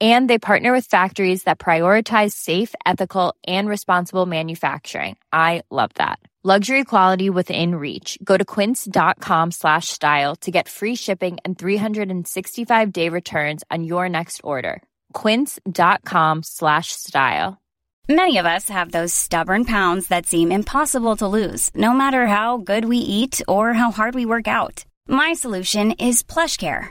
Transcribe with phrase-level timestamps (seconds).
[0.00, 5.16] And they partner with factories that prioritize safe, ethical, and responsible manufacturing.
[5.32, 6.18] I love that.
[6.42, 8.18] Luxury quality within reach.
[8.22, 14.08] Go to quince.com slash style to get free shipping and 365 day returns on your
[14.08, 14.80] next order.
[15.12, 17.58] Quince.com slash style.
[18.08, 22.58] Many of us have those stubborn pounds that seem impossible to lose, no matter how
[22.58, 24.84] good we eat or how hard we work out.
[25.08, 26.90] My solution is PlushCare.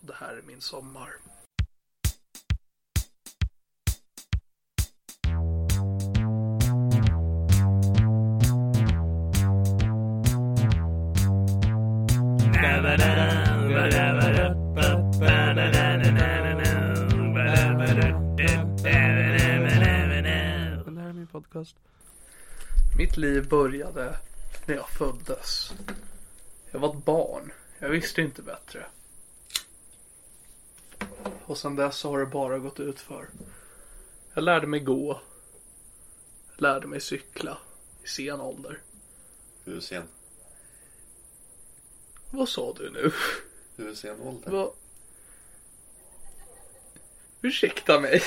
[0.00, 1.10] Det här är min sommar.
[21.32, 21.76] Podcast.
[22.98, 24.16] Mitt liv började
[24.66, 25.72] när jag föddes.
[26.70, 27.52] Jag var ett barn.
[27.78, 28.86] Jag visste inte bättre.
[31.50, 33.28] Och sen dess så har det bara gått ut för.
[34.34, 35.20] Jag lärde mig gå.
[36.54, 37.58] Jag lärde mig cykla
[38.04, 38.78] i sen ålder.
[39.64, 40.02] Hur sen?
[42.30, 43.12] Vad sa du nu?
[43.76, 44.50] Hur sen ålder?
[44.50, 44.72] Vad?
[47.42, 48.22] Ursäkta mig.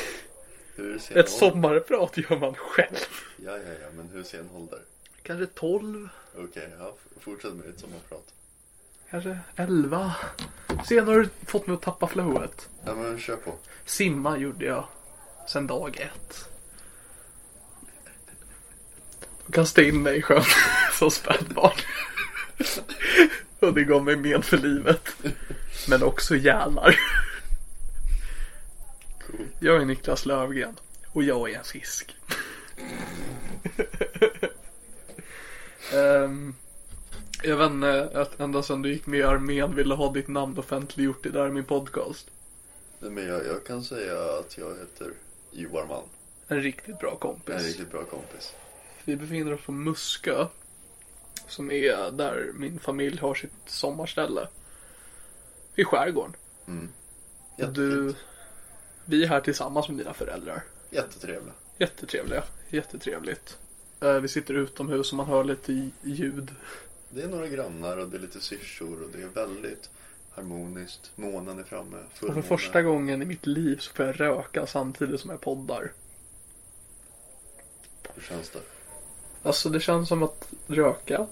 [0.75, 1.50] Hur sen Ett ålder?
[1.51, 2.97] sommarprat gör man själv.
[3.38, 4.81] Ja, ja, ja, men hur sen ålder?
[5.22, 8.34] Kanske 12, Okej, ja, fortsätt med ditt sommarprat.
[9.13, 10.16] Kanske 11.
[10.88, 12.69] Sen har du fått mig att tappa flowet.
[12.85, 13.56] Ja, men kör på.
[13.85, 14.88] Simma gjorde jag
[15.47, 16.50] sen dag ett.
[19.46, 20.44] Och kastade in mig i sjön
[21.00, 21.78] som spädbarn.
[23.59, 25.16] Och det gav mig men för livet.
[25.90, 27.00] Men också hjärnar.
[29.28, 29.47] Cool.
[29.59, 30.79] Jag är Niklas Löfgren.
[31.07, 32.16] Och jag är en fisk.
[35.94, 36.56] Ehm,
[37.44, 40.58] jag vet inte, att ända sedan du gick med i armén ville ha ditt namn
[40.58, 42.28] offentliggjort i där min podcast.
[43.00, 45.14] Nej, Men jag, jag kan säga att jag heter
[45.52, 46.08] Johan Malm.
[46.48, 47.56] En riktigt bra kompis.
[47.56, 48.53] En riktigt bra kompis.
[49.06, 50.48] Vi befinner oss på Muskö.
[51.48, 54.48] Som är där min familj har sitt sommarställe.
[55.76, 56.36] I skärgården.
[57.58, 57.76] Jättefint.
[57.76, 58.16] Du,
[59.06, 60.64] vi är här tillsammans med dina föräldrar.
[60.90, 61.53] Jättetrevliga.
[61.78, 62.44] Jättetrevliga.
[62.70, 63.58] Jättetrevligt.
[64.02, 66.52] Eh, Vi sitter utomhus och man hör lite ljud.
[67.16, 69.90] Det är några grannar och det är lite syrsor och det är väldigt
[70.31, 71.12] harmoniskt.
[71.16, 71.97] Månen är framme.
[72.22, 75.91] Och för första gången i mitt liv så får jag röka samtidigt som jag poddar.
[78.16, 78.59] Hur känns det?
[79.44, 81.28] Alltså det känns som att röka.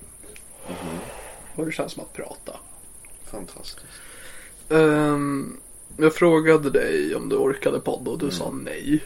[1.55, 2.59] Och det känns som att prata.
[3.23, 4.01] Fantastiskt.
[4.69, 5.57] Ehm,
[5.97, 9.03] jag frågade dig om du orkade podda och du sa nej.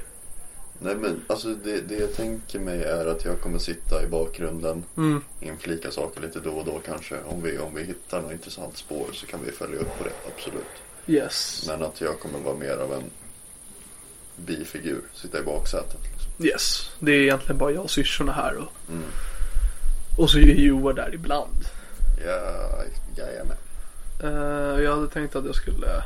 [0.79, 4.83] Nej men alltså det, det jag tänker mig är att jag kommer sitta i bakgrunden.
[4.97, 5.21] Mm.
[5.39, 7.15] Inflika saker lite då och då kanske.
[7.25, 10.13] Om vi, om vi hittar något intressant spår så kan vi följa upp på det.
[10.35, 10.65] Absolut.
[11.07, 11.63] Yes.
[11.67, 13.03] Men att jag kommer vara mer av en
[14.35, 15.01] bifigur.
[15.13, 15.99] Sitta i baksätet.
[16.11, 16.45] Liksom.
[16.45, 16.91] Yes.
[16.99, 18.71] Det är egentligen bara jag och syrsorna här och,
[20.17, 21.65] och så är Joar där ibland.
[22.25, 22.83] Ja,
[23.17, 23.57] jajamän.
[24.23, 26.03] Uh, jag hade tänkt att jag skulle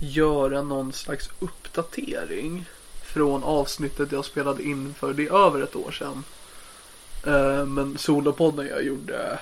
[0.00, 2.66] göra någon slags uppdatering
[3.14, 6.24] från avsnittet jag spelade in för det är över ett år sedan.
[7.26, 9.38] Eh, men solopodden jag gjorde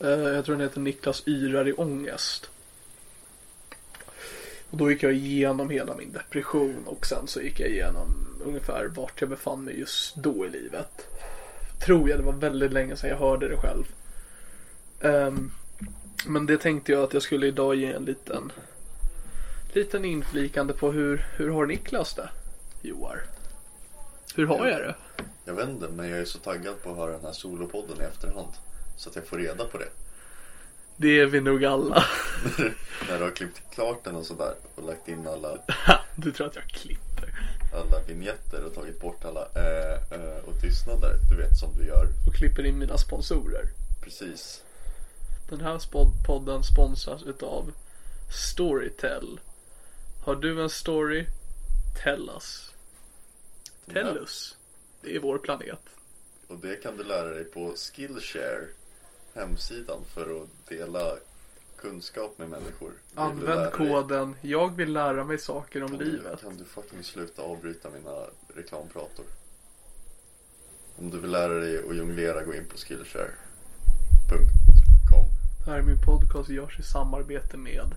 [0.00, 2.50] eh, jag tror den heter Niklas yrar i ångest.
[4.70, 8.06] Och då gick jag igenom hela min depression och sen så gick jag igenom
[8.44, 11.08] ungefär vart jag befann mig just då i livet.
[11.86, 13.84] Tror jag, det var väldigt länge sedan jag hörde det själv.
[15.00, 15.52] Um,
[16.26, 18.52] Men det tänkte jag att jag skulle idag ge en liten
[19.74, 22.28] liten inflikande på hur, hur har Niklas det?
[22.82, 23.22] Joar.
[24.34, 24.94] Hur har jag det?
[25.44, 28.04] Jag vet inte, men jag är så taggad på att höra den här solopodden i
[28.04, 28.52] efterhand.
[28.96, 29.88] Så att jag får reda på det.
[30.96, 32.04] Det är vi nog alla.
[33.08, 35.58] När du har klippt klart den och sådär och lagt in alla,
[36.16, 37.34] Du tror att jag klipper.
[37.72, 41.14] alla vignetter och tagit bort alla äh, äh, och tystnader.
[41.30, 42.06] Du vet som du gör.
[42.26, 43.68] Och klipper in mina sponsorer.
[44.02, 44.62] Precis.
[45.48, 45.80] Den här
[46.26, 47.72] podden sponsras utav
[48.30, 49.40] Storytel.
[50.24, 51.26] Har du en story?
[52.04, 52.70] Tell us.
[53.92, 54.56] Tell us.
[55.02, 55.80] Det är vår planet.
[56.48, 58.66] Och det kan du lära dig på Skillshare.
[59.34, 61.16] Hemsidan för att dela
[61.78, 62.88] kunskap med människor.
[62.88, 66.40] Vill du Använd dig- koden Jag vill lära mig saker om Kan du, livet.
[66.40, 68.16] kan du fucking sluta avbryta mina
[68.56, 69.24] reklamprator?
[70.96, 73.28] Om du vill lära dig att jonglera, gå in på skillshare.com
[75.64, 77.92] Det här är min podcast görs i samarbete med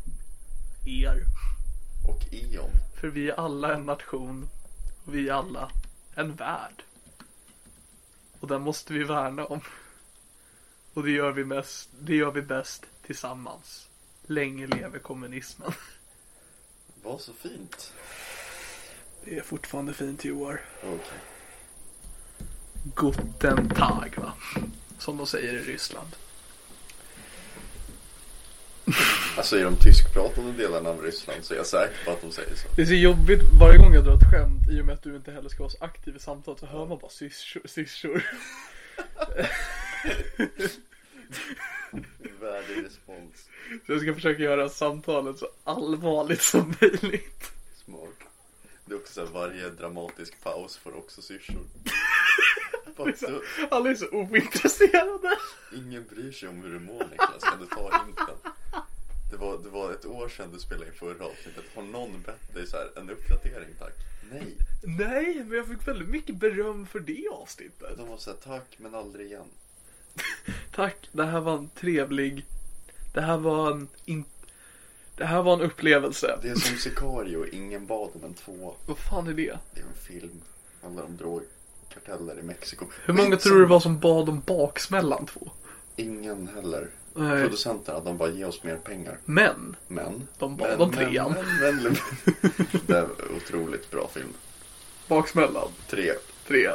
[0.85, 1.19] er.
[2.07, 2.69] Och Ion.
[3.01, 4.49] För vi är alla en nation.
[5.05, 5.71] Och vi är alla
[6.15, 6.83] en värld.
[8.39, 9.61] Och den måste vi värna om.
[10.93, 13.87] Och det gör vi, mest, det gör vi bäst tillsammans.
[14.25, 15.71] Länge leve kommunismen.
[17.03, 17.93] Vad så fint.
[19.23, 20.61] Det är fortfarande fint i år.
[20.83, 21.19] Okej.
[22.95, 24.33] Guten Tag va?
[24.99, 26.15] Som de säger i Ryssland.
[29.37, 32.55] Alltså i de tyskpratande delarna av Ryssland så är jag säker på att de säger
[32.55, 32.67] så.
[32.75, 35.15] Det är så jobbigt varje gång jag drar ett skämt i och med att du
[35.15, 37.61] inte heller ska vara så aktiv i samtalet så hör man bara syrsor.
[37.65, 38.23] syrsor.
[42.41, 43.49] Värdig respons.
[43.85, 47.51] Så jag ska försöka göra samtalet så allvarligt som möjligt.
[47.85, 48.09] Smart.
[48.85, 51.61] Det är också så här, varje dramatisk paus får också syrsor.
[53.17, 53.41] Så,
[53.71, 55.37] Alla är så ointresserade.
[55.75, 58.35] ingen bryr sig om hur du mår Niklas, kan du ta hinten?
[59.31, 61.63] Det var, det var ett år sedan du spelade in förra avsnittet.
[61.75, 63.93] Har någon bett dig så här, en uppdatering tack?
[64.31, 64.57] Nej.
[64.83, 67.97] Nej, men jag fick väldigt mycket beröm för det avsnittet.
[67.97, 69.47] De var så här, tack men aldrig igen.
[70.71, 72.45] Tack, det här var en trevlig...
[73.13, 73.87] Det här var en...
[74.05, 74.25] In...
[75.15, 76.39] Det här var en upplevelse.
[76.41, 78.73] Det är som Sicario, ingen bad om en tvåa.
[78.85, 79.57] Vad fan är det?
[79.73, 80.41] Det är en film.
[80.81, 82.85] Handlar om drogkarteller i Mexiko.
[83.05, 85.51] Hur många tror du det var som bad om baksmällan två?
[85.95, 86.89] Ingen heller.
[87.17, 89.17] Producenterna, de bara ge oss mer pengar.
[89.25, 90.27] Men, Men.
[90.39, 91.33] De bad om trean.
[91.61, 91.95] Men, men, men,
[92.87, 94.33] det är otroligt bra film.
[95.07, 96.13] baksmällan, Tre.
[96.47, 96.69] tre.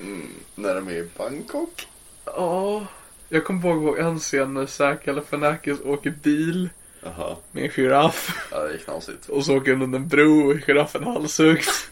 [0.00, 1.88] Mm, när de är i Bangkok.
[2.24, 2.86] Ja,
[3.28, 6.68] jag kommer ihåg en scen när Zac Galifianakis åker bil
[7.02, 8.48] Jaha, med en giraff.
[8.50, 9.28] ja, det är knasigt.
[9.28, 11.86] Och så åker han under en bro och giraffen halshuggs.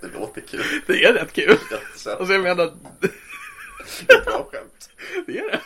[0.00, 0.64] Det låter kul.
[0.86, 1.58] Det är rätt kul.
[2.18, 4.14] Alltså jag menar, det.
[4.14, 4.90] är bra skämt.
[5.26, 5.50] det är.
[5.50, 5.60] Det-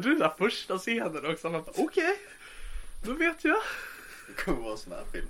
[0.00, 1.50] Jag tror det är första scenen också.
[1.50, 2.18] Man bara, okej,
[3.02, 3.58] då vet jag.
[4.26, 5.26] Det kommer vara en sån här film.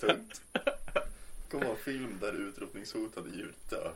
[0.00, 0.42] Tungt.
[0.52, 3.92] Det kommer vara en film där utrotningshotade djur dör.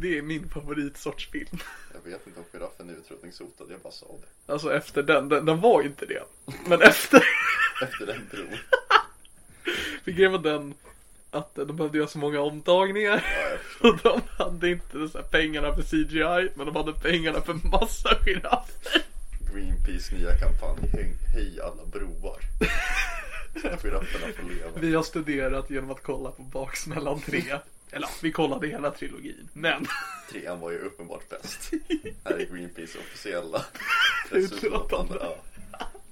[0.00, 1.58] Det är min favoritsorts film.
[1.94, 4.52] Jag vet inte om giraffen är utrotningshotad, jag bara sa det.
[4.52, 6.22] Alltså efter den, den, den var inte det.
[6.66, 7.22] Men efter,
[7.82, 8.58] Efter den bron.
[10.04, 10.74] för grejen var den
[11.30, 13.24] att de behövde göra så många omtagningar.
[13.80, 13.88] Ja.
[13.88, 19.02] Och de hade inte så pengarna för CGI, men de hade pengarna för massa giraffer.
[19.54, 21.14] Greenpeace nya kampanj.
[21.34, 22.38] Hej, alla broar.
[23.62, 24.00] Girafferna
[24.36, 24.70] får leva.
[24.80, 27.42] Vi har studerat genom att kolla på Baksmällan 3.
[27.90, 29.48] Eller vi kollade hela trilogin.
[29.52, 29.86] Men
[30.30, 31.70] Trean var ju uppenbart bäst.
[32.24, 33.64] Här är Greenpeace officiella
[34.30, 35.14] Utlåtande.
[35.20, 35.36] Ja.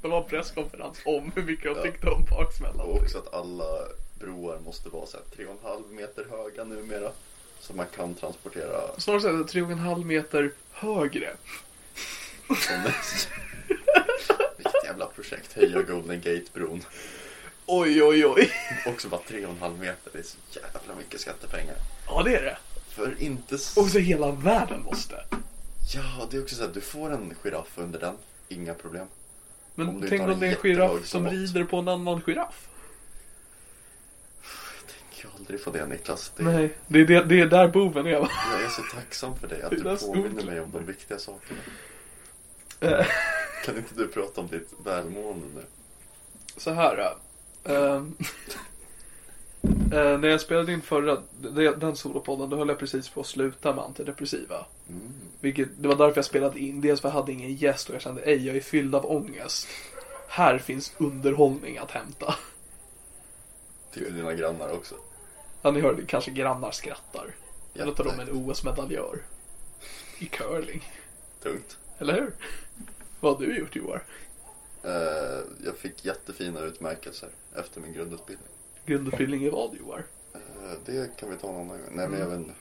[0.03, 1.83] det var en presskonferens om hur mycket de Ja.
[1.83, 2.81] tyckte om Baksmällan.
[2.81, 3.65] Och också att alla
[4.21, 7.11] broar måste vara så här 3,5 meter höga numera.
[7.61, 11.31] Så man kan transportera Snarare så är det tre och en halv meter högre.
[14.57, 15.53] Vilket jävla projekt.
[15.53, 16.83] Höja Golden Gate-bron.
[17.67, 18.51] Oj, oj, oj.
[18.87, 20.11] Också bara 3,5 meter.
[20.13, 21.75] Det är så jävla mycket skattepengar.
[22.07, 22.57] Ja, det är det.
[22.89, 23.55] För inte...
[23.55, 25.25] s- Och så hela världen måste.
[25.95, 26.71] Ja, det är också så här.
[26.75, 28.15] Du får en giraff under den.
[28.49, 29.03] Inga problem.
[29.03, 29.09] Om
[29.87, 32.69] Men du tänk om det är en giraff som rider på en annan giraff.
[35.11, 36.33] Jag kan aldrig få det Niklas.
[36.37, 38.31] Det, Nej, det är, det, det är där boven är va?
[38.53, 41.61] Jag är så tacksam för dig att du så påminner mig om de viktiga sakerna.
[42.81, 43.07] Eh,
[43.65, 45.63] Kan inte du prata om ditt välmående nu?
[46.57, 47.15] Så här.
[47.65, 48.17] ehm,
[49.93, 51.23] eh, när jag spelade in förra,
[51.77, 54.67] den solopodden, då höll jag precis på att sluta med antidepressiva.
[55.41, 56.81] Vilket, det var därför jag spelade in.
[56.81, 59.69] Dels för jag hade ingen gäst och jag kände, ej jag är fylld av ångest.
[60.29, 62.35] Här finns underhållning att hämta.
[63.93, 64.95] Till dina grannar också.
[65.63, 67.35] Ja, ni hörde kanske grannar skrattar.
[67.75, 69.19] Eller tar de en Jätte- OS-medaljör.
[70.19, 70.93] I curling.
[71.43, 71.79] Tungt.
[71.99, 72.33] Eller hur?
[73.21, 74.03] Vad har du gjort Joar?
[74.83, 74.91] Eh,
[75.65, 78.49] jag fick jättefina utmärkelser efter min grundutbildning.
[78.87, 80.05] Grundutbildning i vad Joar?
[80.35, 80.41] Eh,
[80.87, 81.91] det kan vi ta någon annan gång.
[81.93, 82.55] Nej men jag vet inte.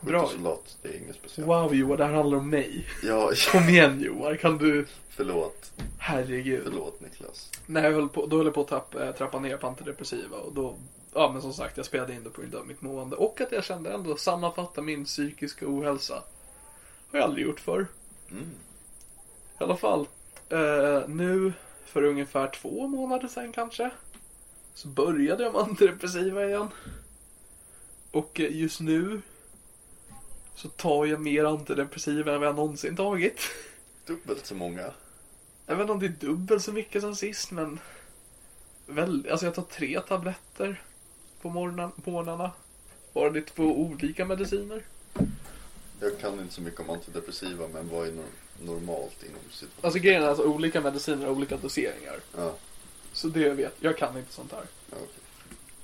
[0.00, 0.20] Bra.
[0.26, 1.48] Skyttesoldat, det är inget speciellt.
[1.48, 2.86] Wow Joar, det här handlar om mig.
[3.02, 4.86] Ja, Kom igen Joar, kan du?
[5.08, 5.72] förlåt.
[5.98, 6.62] Herregud.
[6.64, 7.50] Förlåt Niklas.
[7.66, 10.36] Nej, jag höll på, då höll jag på att trappa, äh, trappa ner på antidepressiva
[10.36, 10.74] och då,
[11.14, 13.52] ja men som sagt, jag spelade in det på grund av mitt mående och att
[13.52, 16.14] jag kände ändå sammanfatta min psykiska ohälsa.
[17.12, 17.86] Har jag aldrig gjort förr.
[18.32, 18.50] Mm.
[19.60, 20.06] I alla fall,
[20.48, 21.52] eh, nu
[21.84, 23.90] för ungefär två månader sedan kanske,
[24.74, 26.68] så började jag med antidepressiva igen.
[28.10, 29.22] Och eh, just nu
[30.54, 33.40] så tar jag mer antidepressiva än vad jag någonsin tagit.
[34.06, 34.92] Dubbelt så många.
[35.66, 37.78] Jag vet inte om det är dubbelt så mycket som sist men
[38.86, 40.82] väl, alltså jag tar tre tabletter
[41.42, 42.50] på, morgonen, på morgnarna.
[43.12, 44.82] Bara det två olika mediciner.
[46.02, 49.84] Jag kan inte så mycket om antidepressiva men vad är nor- normalt inom situationen?
[49.84, 52.16] Alltså grejen är alltså olika mediciner och olika doseringar.
[52.36, 52.54] Ja,
[53.12, 54.64] Så det jag vet, jag kan inte sånt här.
[54.90, 55.22] ja, okej.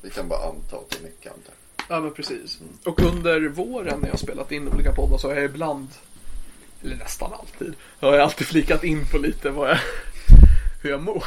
[0.03, 1.97] Vi kan bara anta att det är mycket antar jag.
[1.97, 2.59] Ja men precis.
[2.85, 5.89] Och under våren när jag har spelat in olika poddar så har jag ibland,
[6.83, 9.79] eller nästan alltid, har jag alltid flikat in på lite vad jag,
[10.83, 11.25] hur jag mår.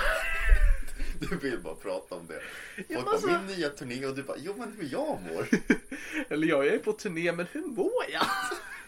[1.19, 2.41] Du vill bara prata om det.
[2.87, 5.47] Ja, Folk alltså- bara, min nya turné och du bara, jo men hur jag mår.
[6.29, 8.25] Eller ja, jag är på turné, men hur mår jag?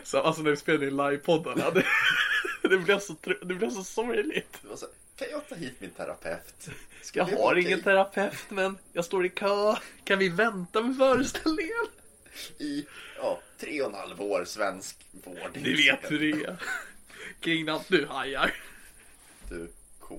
[0.04, 1.84] så alltså när vi spelade in livepoddarna, det,
[2.68, 4.56] det blev så, tr- det blev så sorgligt.
[5.16, 6.68] Kan jag ta hit min terapeut?
[7.02, 9.74] Ska Jag har ingen terapeut, men jag står i kö.
[10.04, 11.86] Kan vi vänta med föreställningen?
[12.58, 12.86] I,
[13.18, 15.50] ja, tre och en halv år svensk vård.
[15.54, 16.56] Ni vet hur det är.
[17.40, 18.54] Kring allt du hajar.
[19.48, 19.68] Du,
[20.00, 20.18] K.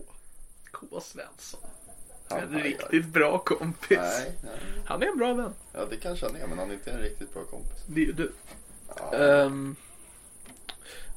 [0.72, 1.02] K.
[1.02, 1.60] Svensson.
[2.30, 2.64] Han En hajar.
[2.64, 3.98] riktigt bra kompis.
[3.98, 4.60] Nej, nej.
[4.86, 5.54] Han är en bra vän.
[5.74, 7.78] Ja, det kanske han är, men han är inte en riktigt bra kompis.
[7.88, 8.32] Det är ju du.
[8.96, 9.76] Ja, Ehm,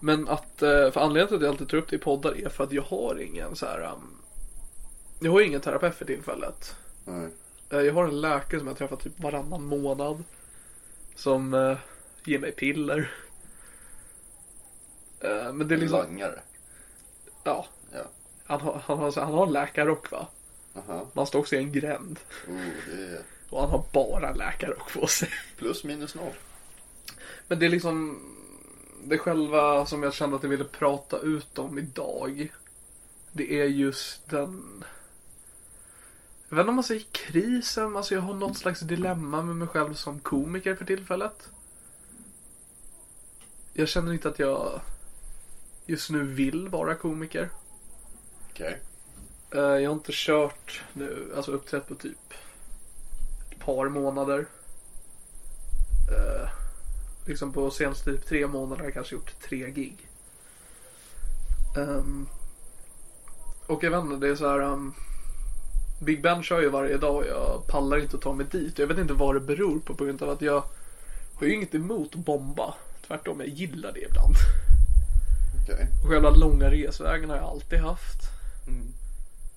[0.00, 2.48] men att, eh, för anledningen till att jag alltid tar upp det i poddar är
[2.48, 3.80] för att jag har ingen så här.
[3.80, 4.16] ehm,
[5.20, 6.76] jag har ingen terapeut för tillfället.
[7.04, 7.28] nej.
[7.70, 10.24] Eh, Jag har en läkare som jag träffar typ varannan månad.
[11.14, 11.78] Som eh,
[12.24, 13.10] ger mig piller.
[15.20, 16.40] Eh, men det är liksom, Langare.
[17.44, 17.66] ja.
[17.92, 18.04] Ja.
[18.46, 20.26] Han har, han har, han har en läkarrock va?
[20.76, 21.06] Aha.
[21.12, 22.20] Man står också i en gränd.
[22.48, 22.54] Oh,
[22.86, 25.28] det är Och han har bara en läkarrock på sig.
[25.56, 26.32] plus minus noll.
[27.48, 28.20] Men det är liksom
[29.04, 32.52] det själva som jag kände att jag ville prata ut om idag.
[33.32, 34.84] Det är just den
[36.50, 39.68] jag vet inte om man säger krisen, alltså jag har något slags dilemma med mig
[39.68, 41.48] själv som komiker för tillfället.
[43.72, 44.80] Jag känner inte att jag
[45.86, 47.50] just nu vill vara komiker.
[48.50, 48.80] Okej.
[49.50, 52.34] Eh, Jag har inte kört nu, alltså uppträtt på typ
[53.50, 54.46] ett par månader.
[57.24, 60.08] Liksom på senaste typ tre månader har jag kanske gjort tre gig.
[61.76, 62.26] Ehm,
[63.66, 64.60] och jag vet inte, det är så här.
[64.60, 64.92] ehm,
[66.00, 68.78] Big Ben kör ju varje dag och jag pallar inte att ta mig dit.
[68.78, 70.64] Jag vet inte vad det beror på på grund av att jag
[71.34, 72.74] har ju inget emot att bomba.
[73.06, 74.34] Tvärtom, jag gillar det ibland.
[75.62, 75.88] Okej.
[76.04, 78.20] Och själva långa resvägen har jag alltid haft.
[78.68, 78.86] Mm.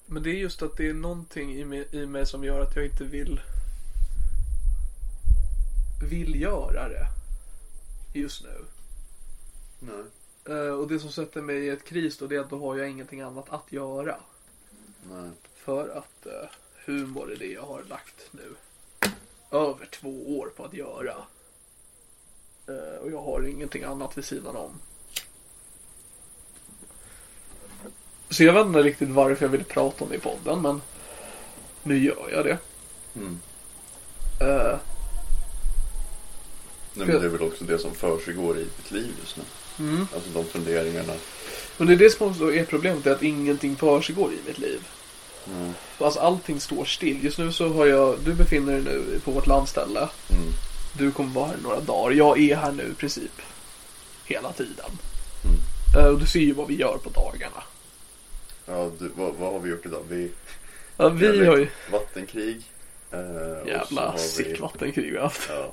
[0.05, 2.75] Men det är just att det är någonting i mig, i mig som gör att
[2.75, 3.41] jag inte vill
[6.09, 7.07] vill göra det
[8.13, 8.65] just nu.
[9.79, 10.03] Nej.
[10.57, 12.77] Eh, och det som sätter mig i ett kris då det är att då har
[12.77, 14.15] jag ingenting annat att göra.
[15.09, 15.29] Nej.
[15.55, 16.49] För att uh,
[16.85, 18.55] humor är det jag har lagt nu
[19.51, 21.15] över två år på att göra.
[22.67, 24.71] Eh, och jag har ingenting annat vid sidan om.
[28.29, 30.81] Så jag vet inte riktigt varför jag ville prata om det i podden men
[31.83, 32.57] nu gör jag det.
[33.15, 33.39] Mm.
[36.93, 39.43] Nej, men det är väl också det som försiggår i ditt liv just nu.
[39.79, 40.07] Mm.
[40.15, 41.13] Alltså de funderingarna.
[41.77, 44.79] och det är det som också är problemet, är att ingenting försiggår i mitt liv.
[45.47, 45.73] Mm.
[45.97, 47.23] Alltså allting står still.
[47.23, 49.99] Just nu så har jag, du befinner dig nu på vårt landställe.
[49.99, 50.43] Mm.
[50.97, 52.15] Du kommer vara här några dagar.
[52.15, 53.41] Jag är här nu i princip
[54.25, 54.91] hela tiden.
[55.45, 56.05] Mm.
[56.05, 57.63] Eh, Och du ser ju vad vi gör på dagarna.
[58.65, 60.03] Ja, du, vad, vad har vi gjort idag?
[60.09, 60.31] Vi,
[60.97, 62.61] Ja, vi har ju vattenkrig.
[63.11, 63.19] Eh,
[63.67, 65.49] jävla har vi- sick vattenkrig vi har haft.
[65.49, 65.71] Ja,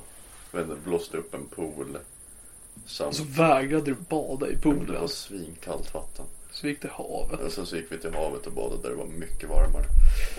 [0.59, 1.97] inte, blåste upp en pool.
[2.85, 5.09] Samt, så vägrade du bada i det var poolen.
[5.09, 6.25] svinkallt vatten.
[6.51, 7.39] Så vi gick till havet.
[7.39, 9.85] Och sen så gick vi till havet och badade där det var mycket varmare.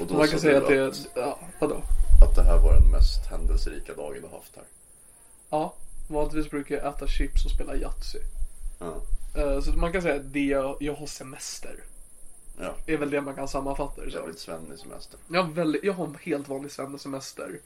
[0.01, 1.83] Och då Man kan säga att det är, ja, vadå?
[2.25, 4.65] att det här var den mest händelserika dagen du haft här.
[5.51, 5.75] Ja,
[6.09, 8.19] vanligtvis brukar jag äta chips och spela Yatzy.
[8.79, 8.95] Ja.
[9.41, 11.77] Eh, Så man kan säga att det jag, jag har semester.
[12.61, 14.21] Ja, är väl det man kan sammanfatta det som.
[14.21, 15.19] jävligt svennig semester.
[15.29, 17.59] Jag har, väldigt, jag har en helt vanlig semester.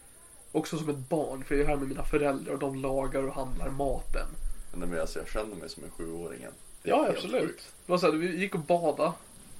[0.52, 3.34] Också som ett barn, för jag är här med mina föräldrar och de lagar och
[3.34, 4.26] handlar maten.
[4.74, 6.40] Men alltså, jag känner mig som en sjuåring.
[6.82, 7.42] Det är Ja, helt absolut.
[7.42, 7.72] sjukt.
[7.86, 9.12] Det var så här, vi gick och badade.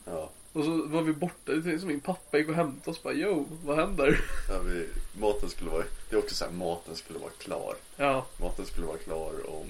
[0.04, 0.30] Ja.
[0.52, 1.52] Och så var vi borta.
[1.52, 3.02] Det är som min pappa gick och hämtade oss.
[3.02, 4.20] Bara, yo, vad händer?
[4.48, 4.88] Ja, vi,
[5.20, 7.74] maten skulle vara, det är också så här, maten skulle vara klar.
[7.96, 9.66] Ja, Maten skulle vara klar om,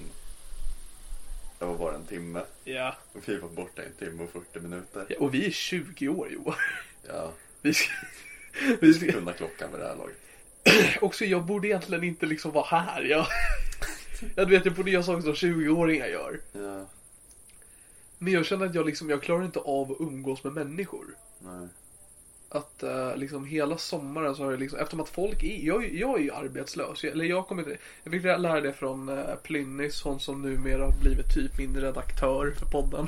[1.59, 2.41] det var bara en timme.
[2.63, 2.95] ja.
[3.13, 5.05] Och vi var borta en timme och 40 minuter.
[5.09, 6.55] ja och vi är 20 år Johan.
[7.07, 7.31] Ja,
[7.61, 7.89] Vi ska,
[8.81, 10.17] vi ska, kunna klockan vid det här laget.
[11.01, 13.01] också jag borde egentligen inte liksom vara här.
[13.03, 13.25] Jag,
[14.35, 16.39] jag vet, jag borde göra saker som 20-åringar gör.
[16.51, 16.85] Ja,
[18.17, 21.05] Men jag känner att jag liksom, jag klarar inte av att umgås med människor.
[21.39, 21.67] nej.
[22.49, 26.19] Att eh, liksom hela sommaren så har jag liksom, eftersom att folk är, jag, jag
[26.19, 27.03] är ju arbetslös.
[27.03, 30.85] Jag, eller jag kommer inte, jag fick lära det från uh, Plynnis, hon som numera
[30.85, 33.07] har blivit typ min redaktör för podden.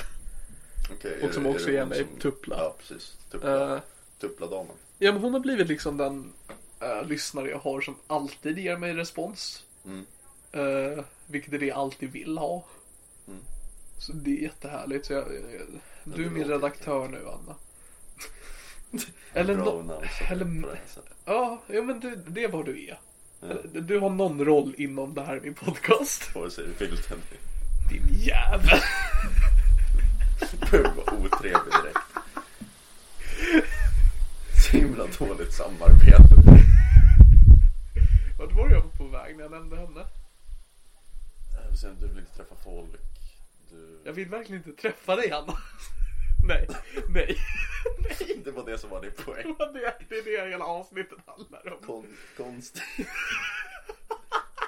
[0.97, 2.55] Okej, Och som det- också är ger mig som- tuppla.
[2.57, 3.17] Ja, precis.
[3.31, 3.81] Tuppla, Eh,
[4.19, 4.75] Tuppla-damen.
[4.97, 6.33] ja men hon har blivit liksom den
[6.81, 9.63] eh, lyssnare jag har som alltid ger mig respons.
[9.85, 10.05] Mm.
[10.51, 12.65] Eh, vilket är det jag alltid vill ha.
[13.27, 13.39] Mm.
[13.99, 15.05] Så det är jättehärligt.
[15.05, 15.61] Så jag, jag,
[16.03, 17.55] du är min redaktör nu Anna.
[19.33, 20.79] Eller no- eller-.
[21.25, 22.99] Ja, ja men det, det är vad du är.
[23.41, 26.35] Eller, Du har någon roll inom det här min podcast.
[26.35, 27.03] Vare sig du vill det
[27.89, 28.79] Din jävel.
[30.71, 31.99] eller vara otrevlig direkt.
[34.65, 36.58] Så himla dåligt samarbete.
[39.39, 40.05] Var jag nämnde henne?
[41.81, 42.89] Säga, Du vill inte träffa folk.
[43.69, 44.01] Du...
[44.05, 45.53] Jag vill verkligen inte träffa dig Anna.
[46.47, 46.67] nej,
[47.09, 47.37] nej.
[48.19, 48.41] nej.
[48.43, 49.55] Det var det som var din poäng.
[49.57, 51.81] Det, det är det hela avsnittet handlar om.
[51.81, 52.81] Kon konst.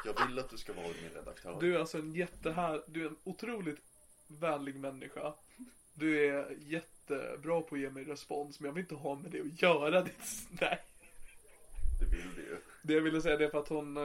[0.06, 1.58] Jag vill att du ska vara min redaktör.
[1.60, 3.82] Du är alltså en jättehär, du är en otroligt
[4.28, 5.34] vänlig människa.
[5.94, 9.42] Du är jättebra på att ge mig respons, men jag vill inte ha med det
[9.42, 10.02] att göra.
[10.02, 10.12] Det,
[10.62, 10.80] nej.
[12.00, 12.58] Det vill du ju.
[12.82, 13.98] Det jag ville säga det är för att hon,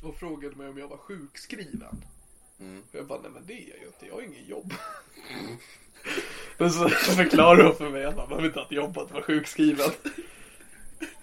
[0.00, 2.04] hon frågade mig om jag var sjukskriven.
[2.60, 2.82] Mm.
[2.90, 4.74] Och jag bara, nej men det är jag ju inte, jag har ingen jobb.
[6.58, 9.22] Men så förklarade hon för mig att man behöver inte ha ett jobb att vara
[9.22, 9.90] sjukskriven.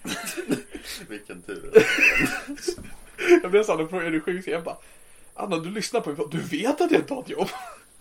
[1.08, 1.72] Vilken tur.
[3.42, 4.58] Jag blev såhär, frågade är du sjukskriven?
[4.58, 4.78] Jag bara,
[5.34, 7.48] Anna du lyssnar på mig, du vet att jag inte har ett jobb.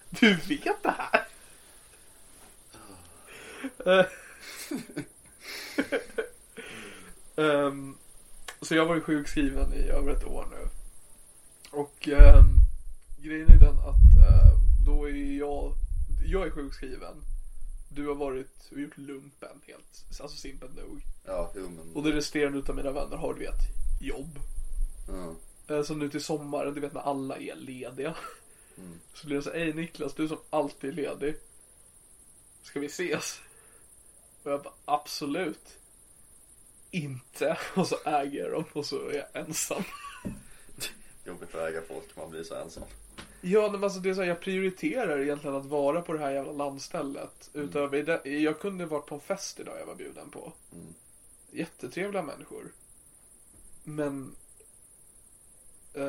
[0.10, 1.28] Du vet det här.
[3.86, 4.06] Eh.
[8.64, 10.70] Så jag var ju sjukskriven i över ett år nu.
[11.72, 12.46] Och ehm,
[13.18, 15.74] grejen är den att eh, då är jag,
[16.26, 17.16] jag är sjukskriven.
[17.90, 21.02] Du har varit och gjort lumpen helt, alltså simpelt nog.
[21.26, 21.96] Ja, jo men.
[21.96, 23.60] Och det resterande utav mina vänner har du vet,
[24.02, 24.40] jobb.
[25.08, 25.36] Ja.
[25.76, 28.16] Eh, Så nu till sommaren, du vet när alla är lediga.
[28.78, 29.00] Mm.
[29.14, 31.36] Så blir det så här, ej Niklas, du som alltid är ledig.
[32.64, 33.42] Ska vi ses?
[34.44, 35.78] Och jag bara, absolut.
[36.94, 37.58] Inte.
[37.76, 39.84] Och så äger jag dem och så är jag ensam.
[41.26, 42.84] Jobbigt att äga folk, man blir så ensam.
[43.42, 46.32] Ja, men alltså det är så här, jag prioriterar egentligen att vara på det här
[46.32, 47.50] jävla landstället.
[47.54, 50.54] Utöver det, jag kunde varit på en fest idag jag var bjuden på.
[50.72, 50.94] Mm.
[51.52, 52.72] Jättetrevliga människor.
[53.84, 54.36] Men
[55.94, 56.04] eh,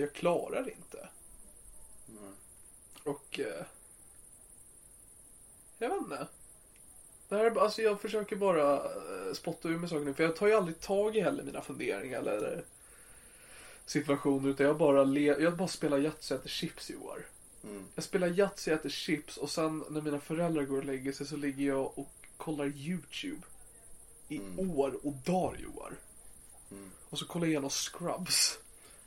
[0.00, 1.08] jag klarar inte.
[2.08, 2.34] Mm.
[3.04, 3.64] Och eh,
[5.78, 6.26] jag vet inte.
[7.30, 10.14] Bara- alltså jag försöker bara eh, spotta ur mig saker nu.
[10.14, 12.64] För jag tar ju aldrig tag i heller mina funderingar eller
[13.86, 14.48] situationer.
[14.50, 17.26] Utan jag bara, le, jag bara spelar Yatzy och äter chips i år.
[17.64, 17.84] Mm.
[17.94, 21.36] Jag spelar Yatzy äter chips och sen när mina föräldrar går och lägger sig så
[21.36, 23.42] ligger jag och kollar YouTube.
[24.28, 24.70] I Mm.
[24.70, 25.92] år och dagar Joar.
[26.70, 26.90] Mm.
[27.10, 28.58] Och så kollar jag igenom Scrubs.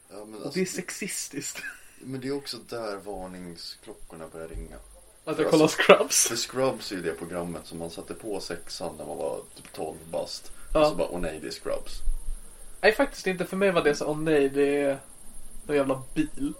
[0.09, 1.61] Ja, men, Och alltså, det är sexistiskt.
[1.99, 4.77] men det är också där varningsklockorna börjar ringa.
[5.25, 6.27] Att jag kollar Scrubs.
[6.27, 9.73] För Scrubs är ju det programmet som man satte på sexan när man var typ
[9.73, 10.51] 12 bast.
[10.73, 10.79] Ja.
[10.79, 11.99] Och så bara, åh nej det är Scrubs.
[12.81, 13.45] Nej faktiskt inte.
[13.45, 14.97] För mig var det så, åh nej det är
[15.65, 16.53] någon jävla bil.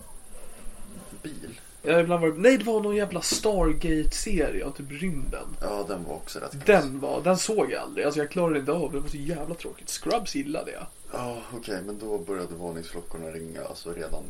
[1.22, 1.60] Bil?
[1.82, 5.48] Ja, ibland var det, nej det var någon jävla Stargate-serie typ rymden.
[5.62, 6.66] Ja den var också rätt.
[6.66, 8.06] Den var, den såg jag aldrig.
[8.06, 9.00] Alltså jag klarade inte av det.
[9.00, 9.90] Var så jävla tråkigt.
[9.90, 10.86] Scrubs gillade jag.
[11.12, 14.24] Ja okej men då började varningsklockorna ringa alltså redan.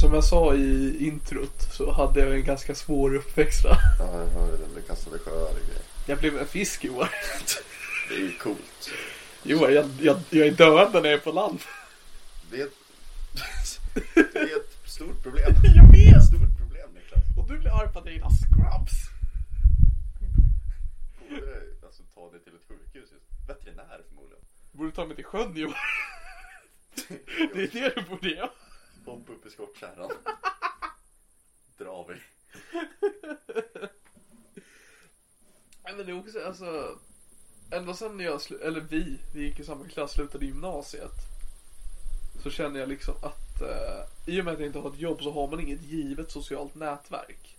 [0.00, 3.64] Som jag sa i introt så hade jag en ganska svår uppväxt.
[3.64, 3.76] va?
[3.98, 5.82] Ja jag hörde det, blev kastade sjöar och grejer.
[6.06, 7.08] Jag blev en fisk Johan.
[8.08, 8.90] Det är ju coolt.
[9.42, 11.58] Johan, jag, jag, jag är döende när jag är på land.
[12.50, 12.72] Det är ett,
[14.14, 15.54] det är ett stort problem.
[15.76, 16.16] Jag vet!
[16.16, 17.22] Ett stort problem Niklas.
[17.38, 18.96] Och du blir arg på gillar Scrubs.
[21.28, 23.48] Borde alltså ta dig till ett sjukhus just.
[23.48, 24.44] Veterinär förmodligen.
[24.72, 25.74] Borde ta mig till sjön Johan.
[27.54, 28.50] Det är det du borde göra.
[29.04, 30.10] Bomba upp i skottkärran.
[31.78, 32.14] Drar vi.
[35.84, 36.98] Nej, Men det är också, alltså.
[37.70, 41.12] Ända sen när jag, eller vi, vi gick i samma klass, slutade gymnasiet.
[42.42, 45.22] Så känner jag liksom att eh, i och med att jag inte har ett jobb
[45.22, 47.56] så har man inget givet socialt nätverk.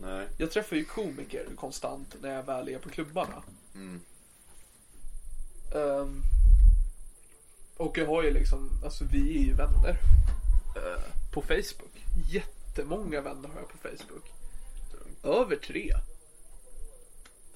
[0.00, 0.28] Nej.
[0.38, 3.42] Jag träffar ju komiker konstant när jag väl är på klubbarna.
[3.74, 4.00] Mm.
[5.74, 6.22] Ehm,
[7.76, 9.98] och jag har ju liksom, alltså vi är ju vänner.
[10.76, 11.02] Eh,
[11.34, 12.04] på Facebook.
[12.28, 14.24] Jättemånga vänner har jag på Facebook.
[14.92, 15.24] Tungt.
[15.24, 15.92] Över tre.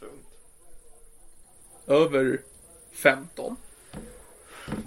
[0.00, 0.26] Tungt.
[1.86, 2.40] Över
[2.92, 3.56] 15.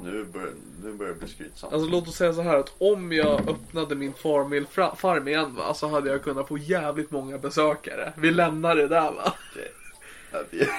[0.03, 1.73] Nu börjar, nu börjar det bli skrytsamt.
[1.73, 5.73] Alltså låt oss säga så här att om jag öppnade min farmil farm igen va,
[5.73, 8.13] så hade jag kunnat få jävligt många besökare.
[8.17, 9.33] Vi lämnar det där va.
[10.33, 10.69] Okej.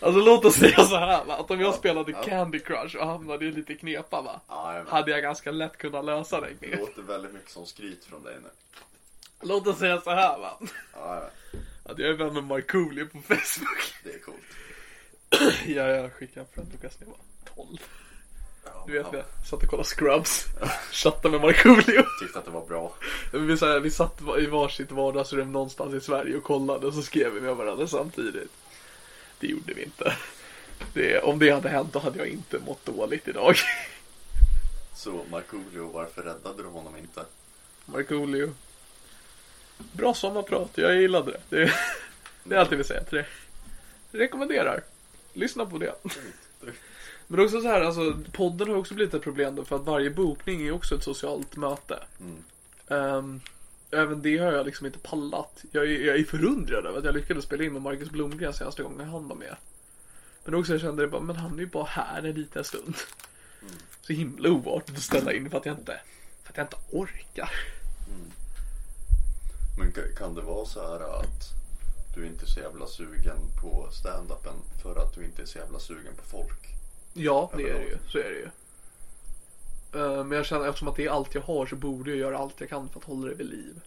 [0.00, 2.12] Alltså låt oss säga så här va, att om jag spelade.
[2.12, 4.40] Candy Crush och hamnade i lite knepa va.
[4.48, 4.84] Ja, jag.
[4.84, 6.48] Hade jag ganska lätt kunnat lösa det.
[6.60, 8.48] Det låter väldigt mycket som skryt från dig nu.
[9.40, 10.58] Låt oss säga så här va.
[10.94, 11.60] Ja, jag.
[11.92, 13.94] Att jag är vän med Markoolio på Facebook.
[14.04, 14.38] Det är coolt.
[15.66, 17.78] ja, jag skickade en friend request när jag var 12.
[18.64, 19.22] Ja, Du vet ja.
[19.42, 20.44] vi satt och kollade Scrubs.
[20.92, 22.02] Chattade med Markoolio.
[22.20, 22.92] Tyckte att det var bra.
[23.32, 27.02] Vi, så här, vi satt i varsitt vardagsrum någonstans i Sverige och kollade och så
[27.02, 28.50] skrev vi med varandra samtidigt.
[29.40, 30.16] Det gjorde vi inte.
[30.92, 33.54] Det, om det hade hänt då hade jag inte mått dåligt idag.
[34.94, 37.24] Så Markoolio, varför räddade du honom inte?
[37.84, 38.54] Markoolio.
[39.92, 41.40] Bra sommarprat, jag gillade det.
[41.48, 41.72] Det,
[42.44, 43.26] det är allt jag vill säga till det.
[44.18, 44.82] Rekommenderar.
[45.32, 45.94] Lyssna på det.
[47.26, 50.10] Men också så här, alltså podden har också blivit ett problem då för att varje
[50.10, 51.98] bokning är också ett socialt möte.
[52.88, 53.40] Ehm,
[53.90, 55.64] även det har jag liksom inte pallat.
[55.72, 58.82] Jag är, jag är förundrad över att jag lyckades spela in med Marcus Blomgren senaste
[58.82, 59.56] gången han var med.
[60.44, 62.94] Men också jag kände det bara, men han är ju bara här en liten stund.
[64.00, 66.00] Så himla oartigt att ställa in för att jag inte,
[66.42, 67.50] för att jag inte orkar.
[69.78, 71.52] Men ka- kan det vara så här att
[72.14, 75.78] du inte är så jävla sugen på stand-upen för att du inte är så jävla
[75.78, 76.66] sugen på folk?
[77.12, 77.98] Ja, det är det ju.
[78.08, 78.48] Så är det ju.
[79.94, 82.38] Eh, Men jag känner eftersom att det är allt jag har så borde jag göra
[82.38, 83.80] allt jag kan för att hålla det vid liv.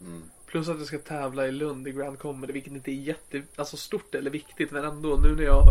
[0.45, 3.77] Plus att jag ska tävla i Lund i Grand Comedy, vilket inte är jätte, alltså
[3.77, 5.63] stort eller viktigt, men ändå nu när jag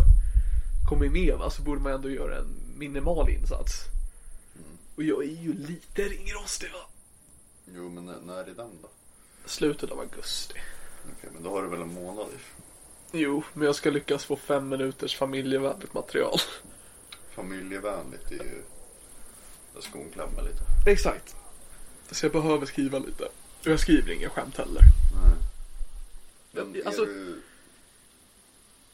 [0.88, 3.72] kommer med va, så borde man ändå göra en minimal insats.
[4.96, 6.88] Och jag är ju lite ringrostig va.
[7.74, 8.88] Jo, men när, när är den då?
[9.46, 10.54] Slutet av augusti.
[11.18, 12.26] Okej, men då har du väl en månad.
[13.12, 16.38] Jo, men jag ska lyckas få fem minuters familjevänligt material.
[17.30, 18.62] Familjevänligt är ju
[19.74, 20.90] där skon klämmer lite.
[20.90, 21.36] Exakt.
[22.10, 23.24] Så jag behöver skriva lite.
[23.60, 24.82] Och jag skriver inga skämt heller.
[26.52, 27.42] Men Ja, är alltså- du...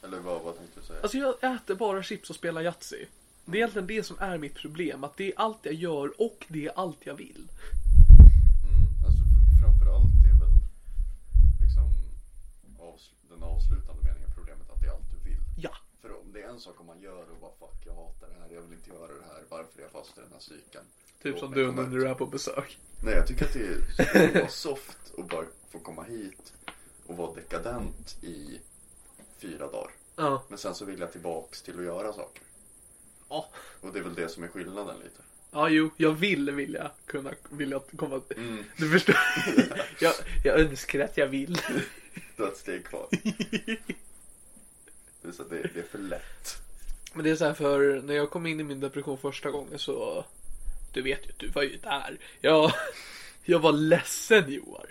[0.03, 0.99] Eller vad, vad tänkte du säga?
[1.01, 3.05] Alltså jag äter bara chips och spelar Yatzy.
[3.45, 5.03] Det är egentligen det som är mitt problem.
[5.03, 7.47] Att det är allt jag gör och det är allt jag vill.
[8.63, 9.21] Mm, alltså
[9.61, 10.53] framförallt är väl
[11.63, 11.87] liksom
[12.79, 15.39] avs- den avslutande meningen problemet att det är allt du vill.
[15.57, 15.71] Ja.
[16.01, 18.35] För om det är en sak om man gör och bara fuck jag hatar det
[18.41, 20.85] här, jag vill inte göra det här, varför är jag fast i den här cykeln?
[21.21, 22.79] Typ Låt som du när du är på besök.
[23.03, 23.59] Nej jag tycker att det
[23.97, 26.53] är vara soft och bara få komma hit
[27.07, 28.59] och vara dekadent i
[29.39, 29.91] fyra dagar.
[30.15, 30.43] Ja.
[30.47, 32.43] Men sen så vill jag tillbaks till att göra saker.
[33.29, 33.49] Ja.
[33.81, 35.21] Och det är väl det som är skillnaden lite.
[35.51, 38.21] Ja, jo, jag vill vilja kunna, vilja komma.
[38.77, 39.15] Du förstår?
[39.99, 41.61] jag, jag önskar att jag vill.
[42.35, 43.07] Du har ett steg kvar.
[45.21, 46.66] Det är, så att det, det är för lätt.
[47.17, 49.79] Men det är så här för när jag kom in i min depression första gången
[49.79, 50.25] så
[50.93, 52.17] Du vet ju, du var ju där.
[52.41, 52.71] Jag,
[53.45, 54.85] jag var ledsen Joar.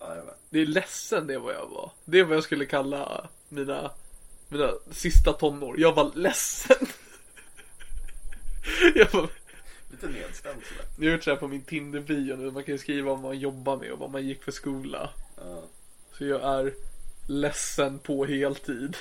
[0.00, 0.38] Ja, jag vet.
[0.50, 1.90] Det är ledsen det vad jag var.
[2.04, 3.90] Det är vad jag skulle kalla mina,
[4.48, 5.80] mina sista tonår.
[5.80, 6.86] Jag var ledsen.
[8.94, 9.28] jag, var,
[9.90, 10.84] Lite nedstämd sådär.
[10.98, 12.50] jag har gjort så här på min Tinder-bio nu.
[12.50, 15.10] Man kan ju skriva vad man jobbar med och vad man gick för skola.
[15.36, 15.62] Ja.
[16.12, 16.74] Så jag är
[17.26, 18.96] ledsen på heltid.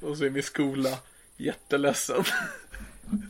[0.00, 0.98] Och så är min skola
[1.44, 2.24] jätteledsen.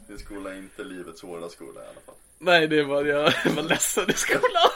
[0.09, 2.15] Din skola är inte livets hårda skola i alla fall.
[2.39, 4.71] Nej, det var jag var ledsen i skolan.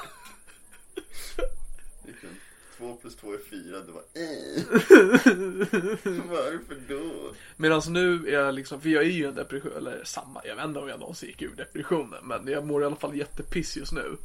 [2.79, 4.03] Två plus två är fyra, det var.
[6.29, 7.35] Varför då?
[7.57, 10.65] Medan nu är jag liksom, för jag är ju en depression, eller samma, jag vet
[10.65, 12.19] inte om jag någonsin gick ur depressionen.
[12.25, 14.17] Men jag mår i alla fall jättepiss just nu.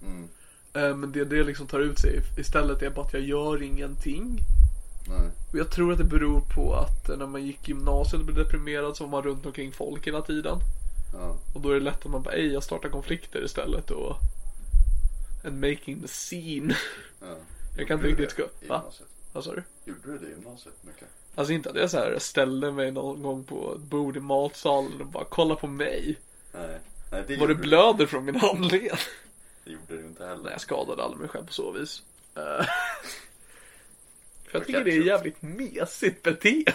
[0.73, 4.39] Eh, Men det det liksom tar ut sig istället är bara att jag gör ingenting.
[5.09, 5.29] Nej.
[5.51, 8.97] Och jag tror att det beror på att när man gick gymnasiet och blev deprimerad
[8.97, 10.57] så var man runt omkring folk hela tiden.
[11.13, 11.37] Ja.
[11.55, 14.15] Och då är det lätt att man bara, ej jag startar konflikter istället och
[15.45, 16.75] And making the scene.
[17.19, 17.27] ja.
[17.77, 18.83] Jag kan inte riktigt gå, va?
[19.33, 19.63] Vad sa du?
[19.85, 21.07] Gjorde du det i gymnasiet mycket?
[21.35, 25.01] Alltså inte att jag så här ställde mig någon gång på ett bord i matsalen
[25.01, 26.19] och bara kolla på mig.
[26.53, 26.79] Nej.
[27.11, 28.97] Nej det Var det blöder från min handled?
[29.63, 30.43] Det gjorde du inte heller.
[30.43, 32.03] Nej jag skadade aldrig mig själv på så vis.
[34.51, 36.73] För jag tycker det är jävligt mesigt beteende.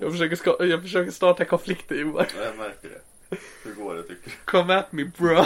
[0.00, 2.26] Jag försöker, ska- jag försöker starta konflikter Johan.
[2.36, 3.36] Ja, jag märker det.
[3.64, 4.30] Hur går det tycker du?
[4.44, 5.44] Come at me bro.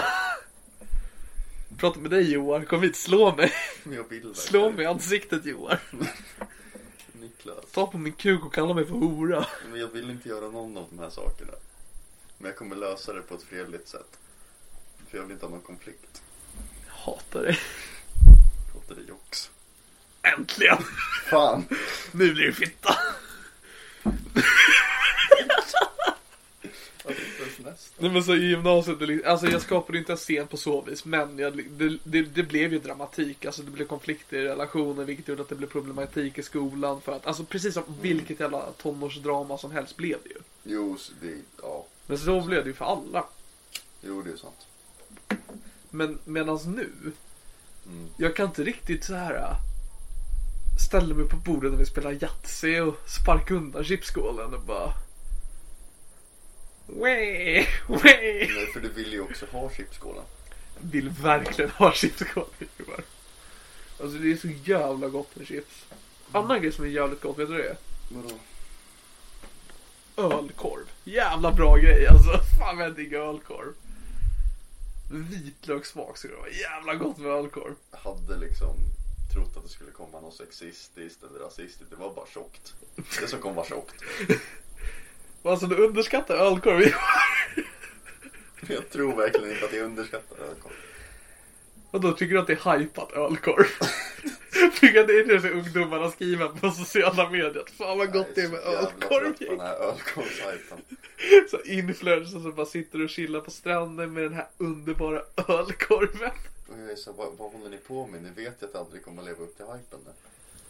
[1.78, 2.66] prata med dig Johan.
[2.66, 3.52] Kom hit, slå mig.
[4.34, 5.76] Slå mig i ansiktet Johan.
[7.12, 7.64] Niklas.
[7.72, 9.46] Ta på min kuk och kalla mig för hora.
[9.70, 11.52] Men jag vill inte göra någon av de här sakerna.
[12.38, 14.18] Men jag kommer lösa det på ett fredligt sätt.
[15.10, 16.22] För jag vill inte ha någon konflikt.
[16.86, 17.58] Jag hatar dig.
[18.88, 19.50] Det jox.
[20.22, 20.78] Äntligen!
[21.30, 21.64] Fan!
[22.12, 22.96] Nu blir det fitta.
[27.98, 31.38] Nej men så i gymnasiet, alltså jag skapade inte en scen på så vis men
[31.38, 35.42] jag, det, det, det blev ju dramatik, alltså det blev konflikter i relationer vilket gjorde
[35.42, 39.70] att det blev problematik i skolan för att, alltså precis som vilket jävla tonårsdrama som
[39.70, 40.40] helst blev det ju.
[40.62, 41.86] Jo, det, ja.
[42.06, 43.24] Men så blev det ju för alla.
[44.00, 44.66] Jo, det är sant.
[45.90, 46.90] Men medans nu,
[47.88, 48.08] Mm.
[48.16, 49.56] jag kan inte riktigt så här äh,
[50.86, 54.92] ställa mig på bordet när vi spelar Yatzy och sparka undan chipsskålen och bara
[56.86, 58.48] Way, way.
[58.54, 60.24] Nej, för du vill ju också ha chipsskålen.
[60.80, 63.02] vill verkligen ha chipsskål Johan.
[64.00, 65.84] Alltså det är så jävla gott med chips.
[66.32, 67.76] Annan grej som är jävligt gott, vet du det är?
[68.08, 68.30] Vadå?
[70.36, 70.84] Ölkorv.
[71.04, 72.40] Jävla bra grej alltså.
[72.58, 73.72] Fan vad jag diggar ölkorv.
[75.10, 76.50] Vitlökssmak skulle det vara.
[76.50, 77.74] Jävla gott med ölkorv.
[77.90, 78.74] Hade liksom
[79.34, 81.90] trott att det skulle komma något sexistiskt eller rasistiskt.
[81.90, 82.74] Det var bara tjockt.
[83.20, 84.02] Det som kom var tjockt.
[85.42, 86.82] Alltså du underskattar ölkorv.
[88.68, 90.72] Jag tror verkligen inte att jag underskattar ölkorv.
[91.90, 93.66] Och då tycker du att det är hypat ölkorv?
[94.80, 97.60] tycker att det är det som ungdomarna skriver på sociala medier?
[97.60, 99.32] Att Fan vad gott det är med Jag ölkorv.
[99.32, 100.78] på den här ölkorvshypen.
[101.50, 106.30] Så influencers som bara sitter och chillar på stranden med den här underbara ölkorven.
[106.68, 108.22] Och jag är så, vad, vad håller ni på med?
[108.22, 109.98] Ni vet ju att det aldrig kommer att leva upp till hypen.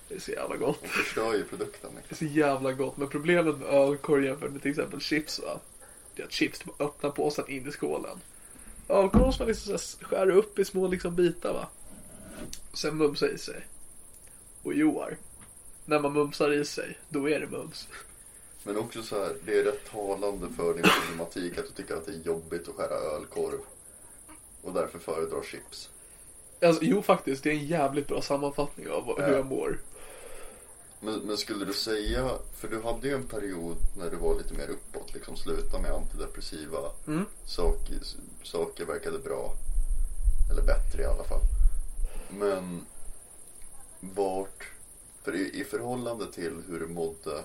[0.08, 0.82] Det är så jävla gott.
[0.82, 1.90] De förstör ju produkten.
[2.08, 2.96] Det är så jävla gott.
[2.96, 5.60] Men problemet med ölkorv jämfört med till exempel chips va.
[6.14, 8.18] Det är att chips, öppnar påsen in i skålen.
[8.88, 11.68] Ölkorv måste man liksom skära upp i små liksom bitar va.
[12.74, 13.66] Sen mumsa i sig.
[14.62, 15.16] Och Joar.
[15.84, 17.88] När man mumsar i sig, då är det mums.
[18.62, 22.06] Men också så här, det är rätt talande för din problematik att du tycker att
[22.06, 23.58] det är jobbigt att skära ölkorv.
[24.62, 25.88] Och därför föredrar chips.
[26.62, 29.28] Alltså, jo faktiskt, det är en jävligt bra sammanfattning av hur Ja.
[29.36, 29.78] jag mår.
[31.00, 34.54] Men, men skulle du säga, för du hade ju en period när du var lite
[34.54, 37.24] mer uppåt, liksom sluta med antidepressiva Mm.
[37.46, 37.98] saker,
[38.48, 39.52] saker verkade bra.
[40.50, 41.40] Eller bättre i alla fall.
[42.30, 42.86] Men
[44.00, 44.70] vart,
[45.22, 47.44] för i, i förhållande till hur du mådde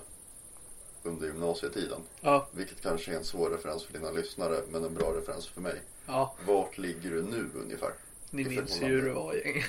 [1.02, 5.12] under gymnasietiden, Ja, vilket kanske är en svår referens för dina lyssnare, men en bra
[5.16, 5.82] referens för mig.
[6.06, 6.34] ja.
[6.46, 7.92] Vart ligger du nu ungefär?
[8.30, 9.64] Ni minns ju hur det var gäng.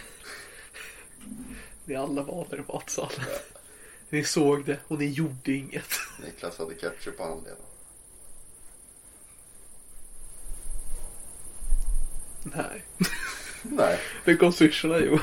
[1.86, 3.26] Ni alla var där i matsalen.
[4.10, 5.90] Ni såg det och ni gjorde inget.
[6.26, 7.58] Niklas hade ketchup på handleden.
[12.54, 12.84] Nej.
[13.62, 14.00] Nej.
[14.26, 15.20] Det kom swisharna jo.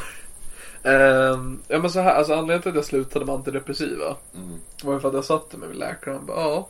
[0.83, 4.61] Ehm, ja men så här, alltså anledningen till att jag slutade med antidepressiva Mm.
[4.83, 6.69] var ju för att jag satte mig med läkaren och bara ja.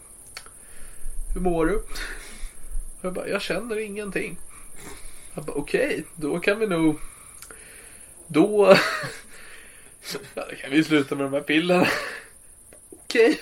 [1.35, 1.75] Hur mår du?
[1.75, 1.85] Och
[3.01, 4.37] jag bara, jag känner ingenting.
[5.35, 6.99] Jag bara okej, då kan vi nog
[8.27, 8.67] då
[10.35, 11.87] ja, då kan vi sluta med de här pillerna.
[13.05, 13.41] Okej.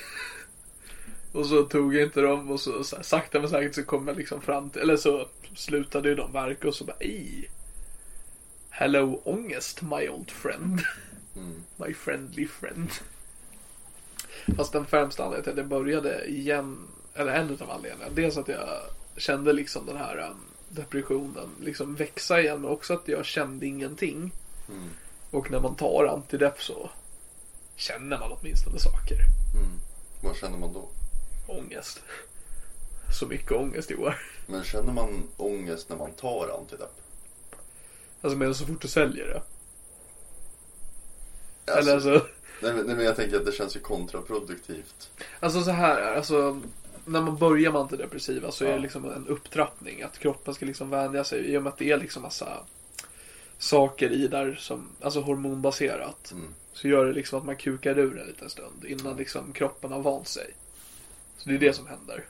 [1.32, 4.08] Och så tog jag inte dem och så, så här, sakta men säkert så kom
[4.08, 7.48] jag liksom fram till, eller så slutade ju de verka och så bara i.
[8.70, 10.80] Hello ångest my old friend.
[11.36, 11.64] Mm.
[11.76, 12.90] My friendly friend.
[14.56, 16.78] Fast den främsta anledningen till att jag började igen,
[17.14, 18.80] eller en av anledningarna, dels att jag
[19.16, 20.36] kände liksom den här um,
[20.68, 24.32] depressionen liksom växa igen, men också att jag kände ingenting.
[24.68, 24.88] Mm.
[25.30, 26.90] Och när man tar antidepp så
[27.76, 29.16] känner man åtminstone saker.
[29.54, 29.80] Mm.
[30.22, 30.88] Vad känner man då?
[31.46, 32.02] Ångest.
[33.18, 34.18] Så mycket ångest Joar.
[34.50, 37.00] Men känner man ångest när man tar antidepp?
[38.20, 39.42] Alltså men så fort du säljer det.
[41.72, 42.26] Alltså, Eller alltså,
[42.62, 45.10] nej, men, nej men jag tänker att det känns ju kontraproduktivt.
[45.40, 46.60] alltså så här, alltså
[47.04, 50.02] när man börjar med antidepressiva så är det liksom en upptrappning.
[50.02, 52.66] Att kroppen ska liksom vänja sig i och med att det är liksom massa
[53.58, 56.32] saker i där som, alltså hormonbaserat.
[56.32, 56.54] Mm.
[56.72, 60.02] Så gör det liksom att man kukar ur en liten stund innan liksom kroppen har
[60.02, 60.54] vant sig.
[61.36, 62.24] Så det är det som händer.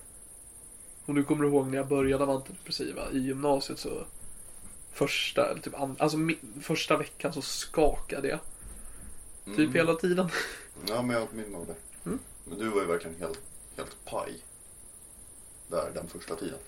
[1.10, 4.04] Och nu kommer du ihåg när jag började med antidepressiva i gymnasiet så
[4.92, 6.18] första, eller typ an, alltså
[6.62, 8.38] första veckan så skakade jag.
[9.44, 9.72] Typ Mm.
[9.72, 10.28] hela tiden.
[10.88, 11.74] Ja men jag har ett minne av det.
[12.06, 12.18] Mm.
[12.44, 13.40] Men du var ju verkligen helt,
[13.76, 14.32] helt paj.
[15.68, 16.58] Där den första tiden.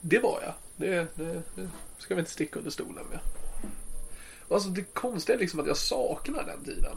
[0.00, 0.54] Det var jag.
[0.76, 3.18] Det, det, det ska vi inte sticka under stolen med.
[4.50, 6.96] Alltså det konstiga är liksom att jag saknar den tiden.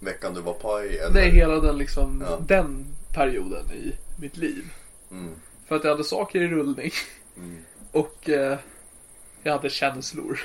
[0.00, 1.14] Veckan du var paj eller?
[1.14, 2.38] Nej, hela den liksom, Ja.
[2.48, 4.64] den perioden i mitt liv.
[5.10, 5.34] Mm.
[5.66, 6.90] För att jag hade saker i rullning.
[7.36, 7.64] Mm.
[7.92, 8.58] Och eh,
[9.42, 10.40] Jag hade känslor.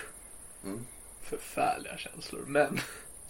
[0.64, 0.86] Mm.
[1.24, 2.44] Förfärliga känslor.
[2.48, 2.80] Men,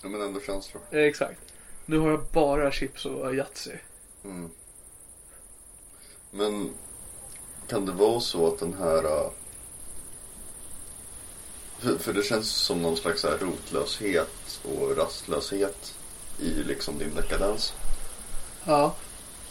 [0.02, 0.82] Ja, men ändå känslor.
[0.91, 1.39] eh, exakt.
[1.86, 3.71] Nu har jag bara chips och Yatzy.
[4.23, 4.50] Mm.
[6.32, 6.73] Men
[7.67, 9.04] kan det vara så att den här...
[9.04, 9.30] äh,
[11.80, 15.95] För, för det känns som någon slags här rotlöshet och rastlöshet
[16.39, 17.73] i liksom din dekadens.
[18.65, 18.95] Ja.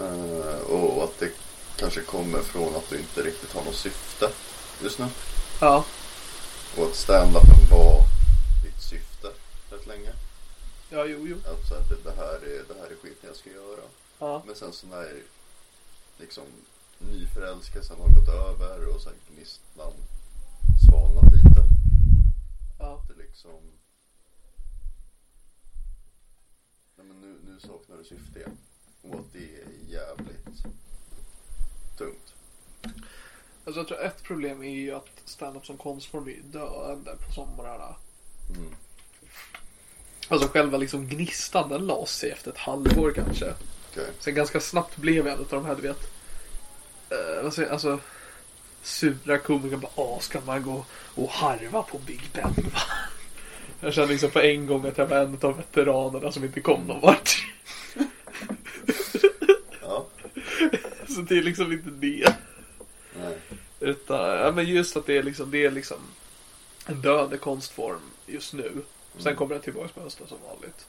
[0.00, 1.30] Eh, och att det
[1.76, 4.30] kanske kommer från att du inte riktigt har något syfte
[4.82, 5.06] just nu.
[5.61, 5.85] Ja.
[6.76, 8.00] Och att stand-upen var
[8.64, 9.28] ditt syfte
[9.70, 10.12] rätt länge.
[10.90, 11.37] Ja, jo, jo.
[11.37, 13.85] Att så här, det, det, här är, det här är skiten jag ska göra.
[14.18, 14.42] Ja.
[14.46, 15.22] Men sen så när
[16.18, 16.44] liksom
[16.98, 19.92] nyförälskelsen har gått över och sen gnistnan
[20.88, 21.62] svalnat lite.
[22.78, 23.02] Ja.
[23.09, 23.61] Det liksom
[26.96, 28.56] Nej men nu, nu saknar du syfte igen.
[29.11, 30.62] Och det är jävligt
[31.99, 32.35] tungt.
[33.64, 37.95] Alltså jag tror ett problem är ju att stand-up som konstform är döende på somrarna.
[38.57, 38.75] Mm.
[40.29, 43.55] Alltså själva liksom gnistan den la sig efter ett halvår kanske.
[43.90, 44.11] Okej.
[44.19, 46.11] Sen ganska snabbt blev jag en av de här du vet.
[47.42, 48.01] Vad säger, alltså
[48.83, 52.81] sura komiker bara åh ska man gå och harva på Big Ben va?
[53.81, 56.87] Jag kände liksom på en gång att jag var en av veteranerna som inte kom
[56.87, 57.47] någon vart.
[61.16, 62.35] Så det är liksom inte det.
[63.20, 63.38] Nej.
[63.81, 65.98] Utan, ja, men just att det är liksom, det är liksom
[66.87, 68.83] en döende konstform just nu.
[69.18, 70.87] Sen kommer den tillbaka på hösten som vanligt.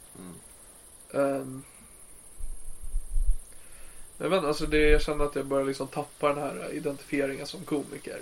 [1.11, 1.63] Um,
[4.17, 7.65] jag vet alltså det, jag känner att jag börjar liksom tappa den här identifieringen som
[7.65, 8.21] komiker.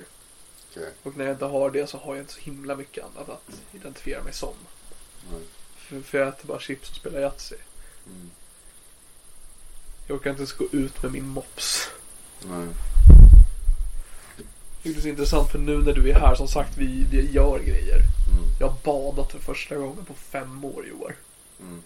[0.72, 0.90] Okej.
[1.04, 3.62] Och när jag inte har det så har jag inte så himla mycket annat att
[3.72, 4.56] identifiera mig som.
[5.32, 5.42] Nej.
[5.78, 7.56] För, för jag äter bara chips och spelar Yatzy.
[8.08, 8.32] Mm.
[10.08, 11.90] Jag orkar inte ens gå ut med min mops.
[12.50, 12.68] Nej.
[14.84, 17.60] Det är så intressant för nu när du är här, som sagt, vi, vi gör
[17.60, 17.96] grejer.
[17.98, 18.44] Mm.
[18.60, 21.16] Jag har badat för första gången på fem år i år.
[21.62, 21.82] Mm.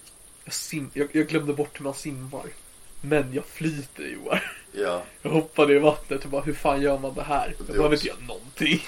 [0.46, 2.46] Jag, sim, jag, jag glömde bort hur man simmar.
[3.02, 4.40] Men jag flyter i år.
[4.72, 5.04] Ja.
[5.22, 7.48] Jag hoppade i vattnet och bara, hur fan gör man det här?
[7.58, 8.82] Jag Det behöver också- inte göra någonting.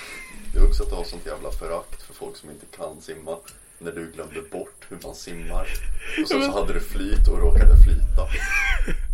[0.54, 3.38] Det är också att du har sånt jävla förakt för folk som inte kan simma.
[3.80, 5.68] När du glömde bort hur man simmar.
[6.22, 8.28] Och sen så hade du flyt och råkade flyta.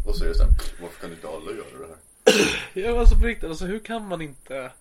[0.07, 1.97] Och så är det så här, varför kan inte alla göra det här?
[2.73, 4.71] Ja, alltså på riktigt, alltså hur kan man inte...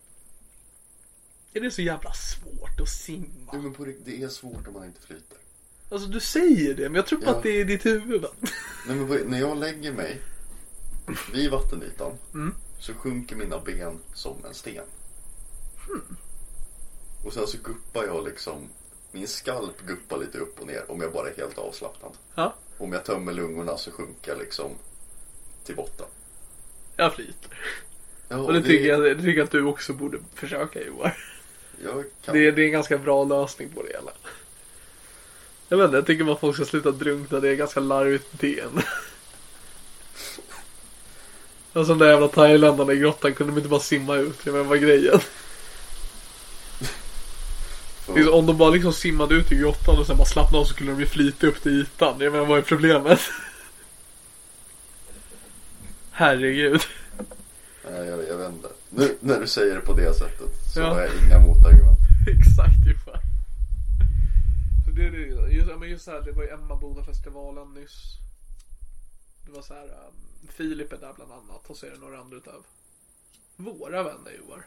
[1.53, 3.51] Är det så jävla svårt att simma?
[3.53, 5.39] Jo men på riktigt, det är svårt om man inte flyter.
[5.91, 7.31] Alltså du säger det, men jag tror på Ja.
[7.37, 8.23] att det är i ditt huvud.
[8.23, 8.29] va?
[8.87, 10.21] Nej men på- när jag lägger mig
[11.33, 12.13] vid vattenytan
[12.79, 14.85] så sjunker mina ben som en sten.
[17.25, 18.69] Och sen så guppar jag liksom,
[19.13, 22.13] min skalp guppar lite upp och ner om jag bara är helt avslappnad.
[22.35, 24.71] Ja, Om jag tömmer lungorna så sjunker jag liksom
[25.67, 26.07] till botten.
[26.97, 27.51] jag flyter.
[28.29, 30.79] Ja, Och det tycker jag, det tycker jag att du också borde försöka.
[30.81, 32.35] Jag kan...
[32.35, 34.11] Det, är- det är en ganska bra lösning på det hela.
[35.69, 37.41] Jag vet inte, jag tycker bara att folk ska sluta drunkna.
[37.41, 38.83] Det är ganska larvigt beteende.
[41.73, 44.39] Som de där jävla thailändarna i grottan kunde de inte bara simma ut.
[44.45, 45.21] Jag menar vad grejen?
[48.15, 50.73] Liksom, om de bara liksom simmade ut i grottan och sen bara slappnade av så
[50.75, 52.15] skulle de ju flyta upp till ytan.
[52.21, 53.21] Jag menar vad är problemet?
[56.19, 56.81] Herregud.
[57.91, 58.69] Nej, jag, jag vet inte.
[58.91, 60.87] Nu när du säger det på det sättet så Ja.
[60.95, 61.99] har jag inga motargument.
[62.29, 63.21] Exakt ungefär.
[64.85, 65.53] Så det det.
[65.53, 68.03] Just, ja, men just så här, det var ju Emmaboda-festivalen nyss.
[69.47, 72.19] Det var så här, um, Filip är där bland annat och så är det några
[72.21, 72.65] andra utav
[73.57, 74.67] våra vänner i år.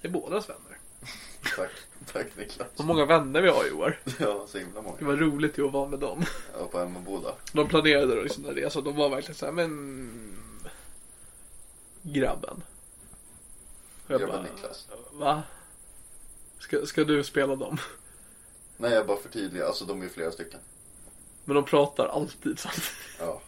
[0.00, 0.78] Det är bådas vänner.
[1.56, 1.70] Tack,
[2.12, 2.68] tack Niklas.
[2.74, 4.00] Så många vänner vi har år.
[4.18, 5.06] Ja, så himla Det många.
[5.06, 6.24] var roligt ju att vara med dem.
[6.58, 7.34] Var på Emmaboda.
[7.52, 8.80] De planerade då en resa.
[8.80, 10.10] De var verkligen så här, men
[12.12, 12.62] grabben.
[14.06, 14.88] Jag Grabben Niklas.
[15.12, 15.42] Va?
[16.58, 17.78] Ska, ska du spela dem?
[18.76, 19.66] Nej, jag bara förtydligar.
[19.66, 20.60] Alltså de är flera stycken.
[21.44, 22.90] Men de pratar alltid samtidigt.
[23.18, 23.40] Ja,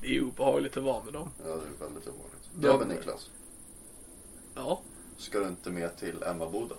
[0.00, 1.30] Det är obehagligt att vara med dem.
[1.38, 1.52] ja det
[1.84, 2.04] är väldigt.
[2.04, 3.30] De- Grabben Niklas.
[4.54, 4.80] Ja,
[5.16, 6.74] Ska du inte med till Emmaboda?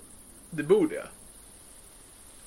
[0.50, 1.08] det borde jag.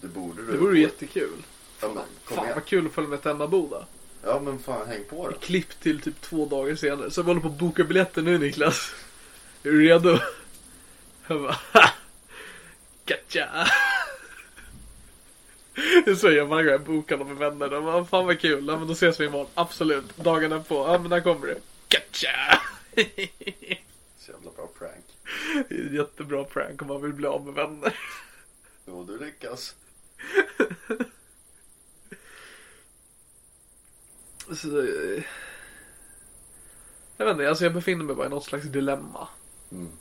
[0.01, 0.53] Det borde du.
[0.53, 1.47] Det vore jättekul.
[1.81, 2.55] Ja, men, kom Fan igen.
[2.57, 3.87] vad kul att följa med till Emmaboda.
[4.27, 5.37] Ja, men fan häng på då.
[5.37, 7.11] Klipp till typ två dagar senare.
[7.11, 8.95] Så vi håller på att boka biljetter nu Niklas.
[9.63, 10.19] Är du redo?
[11.29, 11.91] Jag bara, ha!
[13.07, 13.69] Gotcha!
[16.05, 17.69] Det är så jag varje gång jag bokar dem med vänner.
[17.69, 18.67] De bara, fan vad kul.
[18.67, 19.51] Ja men då ses vi imorgon.
[19.55, 20.17] Absolut.
[20.17, 20.75] Dagarna på.
[20.75, 21.55] Ja men när kommer du?
[21.89, 22.61] Gotcha!
[24.19, 25.05] Så jävla bra prank.
[25.69, 27.95] Det är ett jättebra prank om man vill bli av med vänner.
[28.87, 29.75] Jo, du lyckas.
[34.53, 35.23] Så, eh,
[37.17, 39.29] jag vet inte, alltså jag befinner mig bara i något slags dilemma.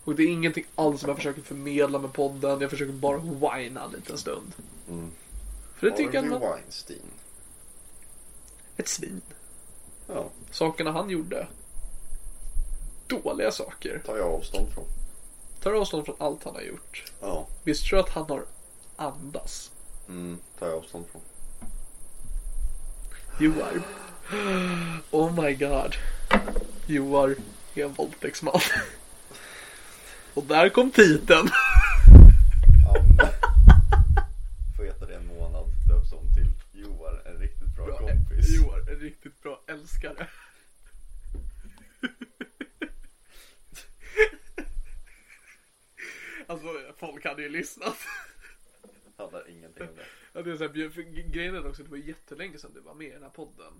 [0.03, 2.61] Och det är ingenting alls som jag försöker förmedla med podden.
[2.61, 4.51] Jag försöker bara whina en liten stund.
[5.75, 6.51] För det tycker jag Harvey man...
[6.51, 7.01] Weinstein.
[8.77, 9.21] Ett svin.
[10.07, 11.47] Ja, Sakerna han gjorde.
[13.07, 14.01] Dåliga saker.
[14.05, 14.85] tar jag avstånd från.
[15.61, 17.03] Tar avstånd från allt han har gjort.
[17.21, 18.45] Ja, Visst tror jag att han har
[18.95, 19.71] andas?
[20.07, 21.21] mm, tar jag avstånd från.
[23.39, 23.81] Joar.
[25.11, 25.95] Oh my god.
[26.85, 27.35] Joar
[27.75, 28.59] är en våldtäktsman.
[30.33, 31.47] Och där kom titeln.
[34.77, 35.65] Får heta det en månad.
[35.87, 38.55] Döps om till Joar, en riktigt bra, kompis.
[38.55, 40.27] Joar, en riktigt bra älskare.
[46.47, 46.67] Alltså
[46.97, 47.97] folk hade ju lyssnat.
[49.17, 50.05] Handlar ingenting om det.
[50.33, 52.93] Ja, det är så här, grejen är också att det var jättelänge sedan du var
[52.93, 53.73] med i den här podden.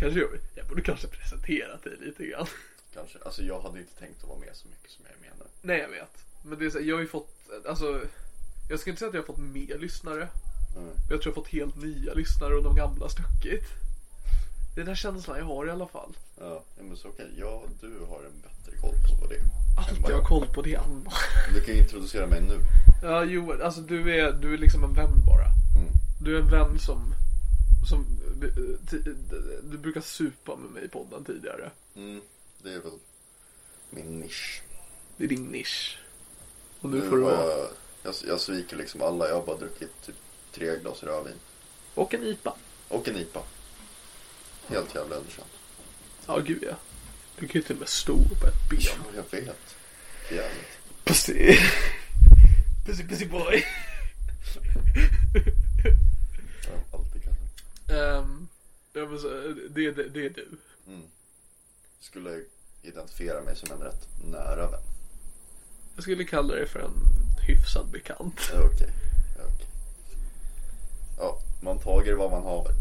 [0.00, 2.46] Kanske jag, jag borde kanske presentera dig lite grann.
[2.94, 3.18] Kanske.
[3.24, 5.44] Alltså jag hade inte tänkt att vara med så mycket som jag är med nu.
[5.62, 6.24] Nej jag vet.
[6.44, 7.36] Men det är så här, jag har ju fått,
[7.66, 8.00] alltså.
[8.70, 10.28] Jag ska inte säga att jag har fått mer lyssnare.
[10.76, 10.88] Mm.
[11.10, 13.64] Jag tror jag har fått helt nya lyssnare och de gamla stuckit.
[14.74, 16.16] Det är den här känslan jag har i alla fall.
[16.38, 17.30] Ja, men så okej.
[17.38, 19.40] Ja, du har en bättre koll på vad det.
[19.78, 21.10] Allt jag har koll på det Anna.
[21.54, 22.58] Du kan introducera mig nu.
[23.02, 25.46] Ja, jo, alltså du är, du är liksom en vän bara.
[26.22, 27.14] Du är en vän som,
[27.88, 28.04] som
[28.90, 29.16] ti-
[29.70, 31.70] du brukar supa med mig i podden tidigare.
[31.96, 32.20] Mm,
[32.62, 32.92] det är väl
[33.90, 34.62] min nisch.
[35.16, 35.98] Det är din nisch.
[36.80, 37.68] Och nu Nu får du har ha, jag,
[38.02, 39.28] jag, jag sviker liksom alla.
[39.28, 40.14] Jag har bara druckit typ
[40.52, 41.34] tre glas rödvin.
[41.94, 42.54] och en IPA.
[42.88, 43.42] Och en IPA.
[44.66, 45.50] Helt jävla underkänt.
[46.26, 46.74] Ja, gud ja.
[47.38, 48.80] Du kan ju till och med stå på ett ben.
[48.80, 48.92] Ja,
[49.32, 49.76] jag vet.
[50.30, 50.66] Jävligt.
[52.90, 53.64] Pussy, pussy boy.
[56.68, 58.18] Har alltid kallat.
[58.18, 58.48] Um,
[58.92, 59.28] ja, men så,
[59.70, 60.48] det, det, det är du.
[62.00, 62.44] Skulle
[62.82, 64.80] identifiera mig som en rätt nära vän.
[65.94, 66.92] Jag skulle kalla dig för en
[67.46, 68.50] hyfsad bekant.
[68.52, 68.92] Ja, Okej.
[69.38, 69.66] Ja, okej.
[71.18, 72.72] Ja, man tager vad man haver.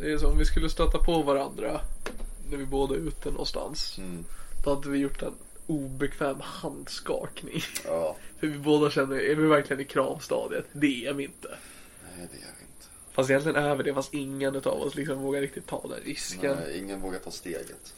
[0.00, 1.80] Det är som om vi skulle stöta på varandra
[2.48, 4.00] när vi båda är ute någonstans.
[4.64, 5.34] Då hade vi gjort en
[5.70, 7.62] obekväm handskakning.
[7.84, 10.64] Ja, För vi båda känner, är vi verkligen i kravstadiet?
[10.72, 11.48] Det är vi inte.
[12.16, 12.86] nej det är vi inte.
[13.12, 16.56] Fast egentligen är vi det, fast ingen av oss liksom vågar riktigt ta den risken.
[16.56, 17.94] Nej, ingen vågar ta steget.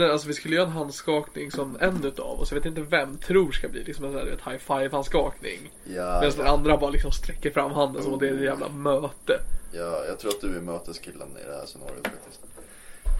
[0.00, 3.52] Alltså vi skulle göra en handskakning som en utav oss, jag vet inte vem, tror
[3.52, 5.72] ska bli liksom en sån här high five handskakning.
[5.84, 8.68] Ja, Medan den andra bara liksom sträcker fram handen som att det är ett jävla
[8.68, 9.40] möte.
[9.72, 12.40] ja, jag tror att du är möteskillen i det här scenariot faktiskt.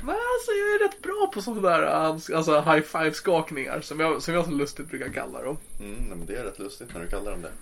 [0.02, 4.22] Men alltså jag är rätt bra på sådana där alltså high five skakningar som jag,
[4.22, 5.56] som jag så lustigt brukar kalla dem.
[5.80, 7.52] Mm, nej, men det är rätt lustigt när du kallar dem det.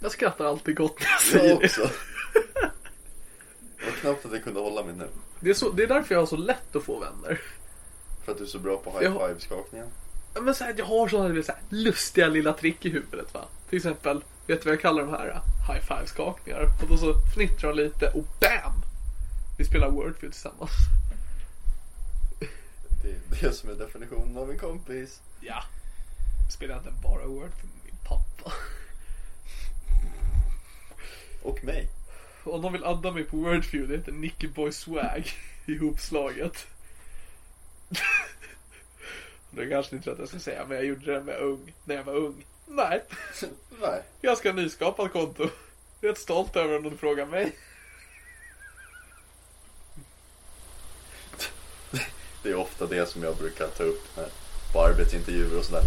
[0.00, 1.64] Jag skrattar alltid gott när jag säger Jag det.
[1.66, 1.80] också.
[3.78, 5.08] Det var knappt att jag kunde hålla mig nu.
[5.40, 7.40] Det är, så, det är därför jag har så lätt att få vänner.
[8.24, 9.28] För att du är så bra på high Ja.
[9.28, 9.86] five-skakningen.
[10.34, 13.40] Ja, Men så här, jag har sådana så här, lustiga lilla trick i huvudet va.
[13.68, 15.40] Till exempel, vet du vad jag kallar de här?
[15.68, 16.62] High five skakningar.
[16.82, 18.72] Och då så fnittrar de lite och BAM!
[19.58, 20.70] Vi spelar Wordfeud tillsammans.
[23.02, 25.20] Det är det som är definitionen av en kompis.
[25.40, 25.64] Ja.
[26.44, 28.52] Jag spelar inte bara Wordfeud med min pappa.
[31.42, 31.88] Och mig.
[32.44, 35.32] Om någon vill adda mig på Wordfeud, det heter Nicky Boy Swag
[35.66, 36.66] ihopslaget.
[39.50, 42.04] Det kanske inte rätt jag ska säga, men jag gjorde det med ung, när jag
[42.04, 42.44] var ung.
[42.66, 43.02] Nej,
[43.80, 44.02] Nej.
[44.22, 45.48] ganska nyskapat konto.
[46.00, 47.52] Jag rätt stolt över om du frågar mig.
[52.42, 54.28] Det är ofta det som jag brukar ta upp när,
[54.72, 55.82] på arbetsintervjuer och sådär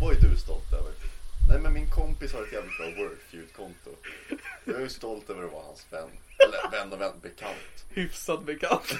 [0.00, 0.92] Vad är du stolt över?
[1.48, 3.90] Nej men min kompis har ett jävligt bra Wordfeud-konto.
[4.64, 6.08] Jag är stolt över att vara hans vän.
[6.38, 7.84] Eller vän och vän, bekant.
[7.90, 8.94] Hyfsat bekant.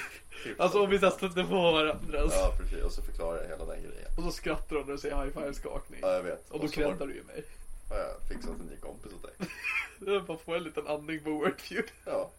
[0.44, 2.18] Hyfsat Alltså om vi så stöter på varandra.
[2.30, 4.10] Ja precis, och så förklarar jag hela den grejen.
[4.16, 5.98] Och så skrattar de när du säger high five skakning.
[6.02, 6.50] Ja jag vet.
[6.50, 7.44] Och då har- creddar du ju mig.
[7.90, 9.48] har jag fixat en ny kompis åt dig.
[10.14, 11.84] Jag bara får en liten andning på Wordfeud.
[12.04, 12.30] Ja.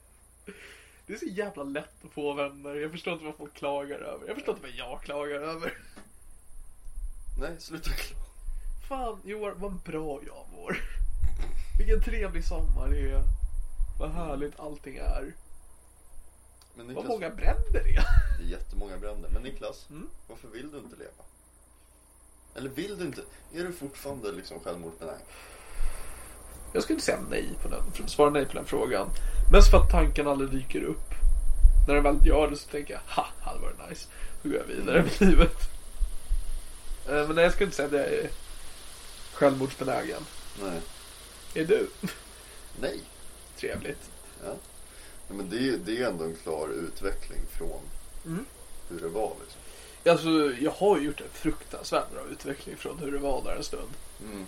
[1.07, 2.75] Det är så jävla lätt att få vänner.
[2.75, 4.27] Jag förstår inte vad folk klagar över.
[4.27, 5.77] Jag förstår inte vad jag klagar över.
[7.39, 8.21] Nej, sluta klaga.
[8.89, 10.77] Fan Johan, vad bra jag mår.
[11.77, 13.21] Vilken trevlig sommar det är.
[13.99, 15.33] Vad härligt allting är.
[16.75, 18.05] Men Vad Niklas, många bränder det är.
[18.37, 19.29] det är jättemånga bränder.
[19.29, 20.09] Men Niklas, Mm.
[20.27, 21.23] varför vill du inte leva?
[22.55, 23.21] Eller vill du inte?
[23.53, 25.21] Är du fortfarande liksom självmordsbenägen?
[26.75, 29.09] Jag skulle inte säga nej på den, svara nej på den frågan.
[29.51, 31.11] Mest för att tanken aldrig dyker upp.
[31.87, 34.07] När den väl gör det så tänker jag, ha, hade varit nice.
[34.43, 35.57] Då går jag vidare med livet.
[37.07, 38.29] Eh, Men nej, jag skulle inte säga att jag är
[39.33, 40.21] självmordsbenägen.
[40.63, 40.81] Nej.
[41.53, 41.87] Är du?
[42.81, 42.99] Nej.
[43.59, 44.09] Trevligt.
[44.45, 44.53] Ja.
[45.27, 47.79] Men det, är- det är ändå en klar utveckling från
[48.25, 48.45] Mm.
[48.89, 49.61] hur det var liksom.
[50.11, 53.63] Alltså, jag har ju gjort en fruktansvärt bra utveckling från hur det var där en
[53.63, 53.89] stund.
[54.23, 54.45] Mm.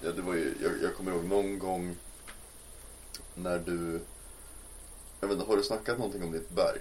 [0.00, 1.96] Ja, det var ju, jag, jag kommer ihåg någon gång
[3.34, 4.00] när du...
[5.20, 6.80] Jag vet inte, har du snackat någonting om ditt berg?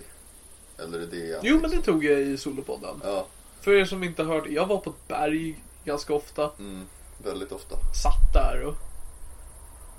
[0.78, 1.40] Eller är det jag?
[1.44, 3.02] Jo, men det tog jag i solopodden.
[3.04, 3.28] Ja,
[3.62, 6.52] För er som inte hört, jag var på ett berg ganska ofta.
[6.60, 6.86] mm,
[7.24, 7.76] väldigt ofta.
[8.04, 8.76] Satt där och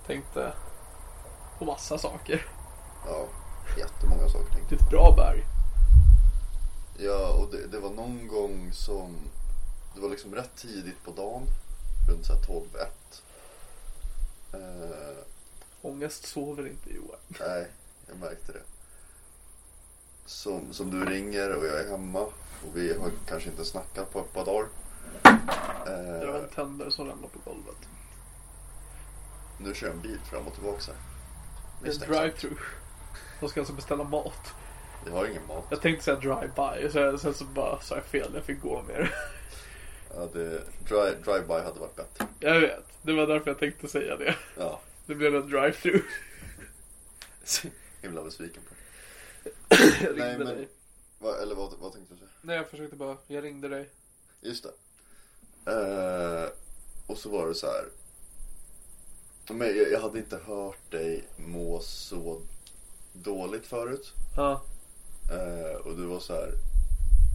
[0.06, 0.52] tänkte
[1.58, 2.46] på massa saker.
[3.06, 3.26] Ja,
[3.78, 5.44] jättemånga saker tänkte Det är ett bra berg.
[6.98, 9.16] Ja, och det, det var någon gång som...
[9.94, 11.42] Det var liksom rätt tidigt på dagen.
[12.08, 12.86] Runt så här 12-1.
[14.52, 15.16] Eh,
[15.82, 17.18] Ångest sover inte Johan.
[17.28, 17.66] nej,
[18.08, 18.62] jag märkte det.
[20.26, 22.20] Som, som du ringer och jag är hemma.
[22.20, 24.68] Och vi har kanske inte snackat på ett par dagar.
[25.84, 27.76] Det var Eh, en tändare som ramlade på golvet.
[29.58, 30.94] nu kör jag en bil fram och tillbaka här.
[31.82, 32.34] Det är en Misstänksamt.
[32.40, 32.60] drive-through.
[33.40, 34.54] De ska alltså beställa mat.
[35.06, 35.64] Jag har ingen mat.
[35.70, 38.30] Jag tänkte säga drive-by, så sen så bara sa jag fel.
[38.34, 39.08] Jag fick gå med det.
[40.14, 40.48] Ja, det,
[40.88, 42.26] dri, drive-by hade varit bättre.
[42.40, 42.84] Jag vet.
[43.02, 44.36] Det var därför jag tänkte säga det.
[44.56, 46.02] Ja, Det blev en drive-through.
[48.02, 48.74] himla besviken på.
[49.68, 50.68] Jag Nej, ringde men- dig.
[51.18, 52.30] Va, eller vad, vad tänkte du säga?
[52.42, 53.16] Nej, jag försökte bara.
[53.26, 53.88] Jag ringde dig.
[54.40, 54.70] Just det.
[55.72, 56.48] Eh,
[57.06, 57.84] och så var det så här.
[59.50, 62.40] Men jag, jag hade inte hört dig må så
[63.12, 64.12] dåligt förut.
[64.36, 64.62] Ja.
[65.32, 66.52] Eh, och du var så här.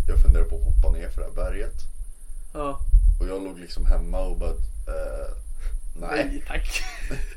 [0.07, 1.73] Jag funderade på att hoppa ner för det här berget.
[2.55, 2.79] Ja.
[3.19, 4.49] Och jag låg liksom hemma och bara.
[4.49, 5.35] Eh,
[5.99, 6.83] nej, Nej, tack.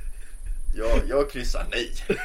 [0.74, 1.92] jag, jag kryssar nej.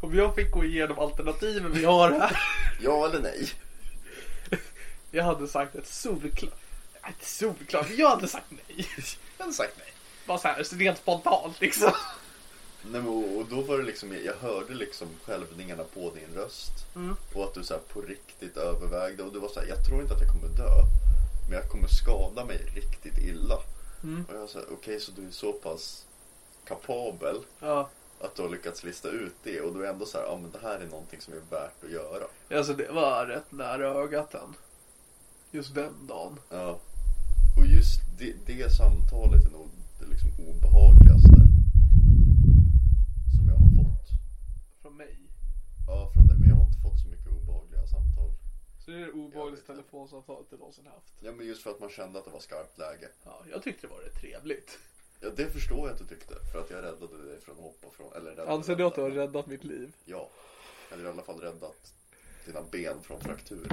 [0.00, 2.40] Om jag fick gå igenom alternativen vi har här.
[2.80, 3.48] Ja eller nej.
[5.10, 6.52] Jag hade sagt ett solklart.
[7.06, 7.90] Inte solklart.
[7.96, 8.88] Jag hade sagt nej.
[9.38, 9.92] Jag hade sagt nej.
[10.26, 11.92] Bara så här, rent spontant liksom.
[12.82, 16.72] Nej, men och, då var det liksom, jag hörde liksom skälvningarna på din röst.
[17.34, 19.22] Och att du så här på riktigt övervägde.
[19.22, 21.03] Och du var så här, jag tror inte att jag kommer dö.
[21.48, 23.54] Men jag kommer skada mig riktigt illa.
[24.28, 26.06] Och jag sa, okej så du är så pass
[26.64, 27.88] kapabel Ja.
[28.20, 29.60] att du har lyckats lista ut det.
[29.60, 31.84] Och du är ändå så här, ja men det här är någonting som är värt
[31.84, 32.24] att göra.
[32.58, 34.54] Alltså det var rätt nära ögat den.
[35.50, 36.38] Just den dagen.
[36.50, 36.78] Ja.
[37.58, 39.68] Och just det, det samtalet är nog
[40.00, 41.40] det liksom obehagligaste
[43.36, 44.08] som jag har fått.
[44.82, 45.18] Från mig.
[45.86, 46.36] Ja, från dig.
[46.38, 48.30] Men jag har inte fått så mycket obehagliga samtal.
[48.84, 49.62] Så det är det inte.
[49.66, 51.12] telefonsamtalet du någonsin haft.
[51.20, 53.08] Ja, men just för att man kände att det var skarpt läge.
[53.24, 54.78] Ja, jag tyckte det var rätt trevligt.
[55.20, 56.34] Ja, det förstår jag att du tyckte.
[56.52, 58.12] För att jag räddade dig från att hoppa från...
[58.12, 59.92] Eller räddade, Anser du att du har räddat mitt liv?
[60.04, 60.30] Ja.
[60.92, 61.92] Eller i alla fall räddat
[62.46, 63.68] dina ben från fraktur.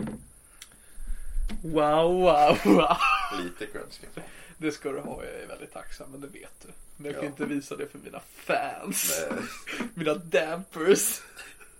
[1.64, 2.97] Wow, wow, wow.
[3.43, 4.24] Lite jag säga.
[4.57, 6.68] Det ska du ha, jag är väldigt tacksam, men det vet du.
[6.97, 7.30] Men jag kan Ja.
[7.30, 9.22] inte visa det för mina fans.
[9.32, 9.39] Nej,
[9.93, 11.22] Mina dampers.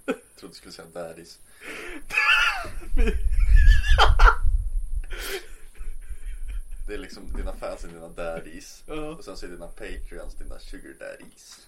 [0.05, 1.39] jag trodde du skulle säga daddies.
[6.87, 8.83] Det är liksom dina fans är dina daddies.
[8.85, 9.09] Ja.
[9.09, 11.67] Och sen så är dina patreons dina sugar daddies.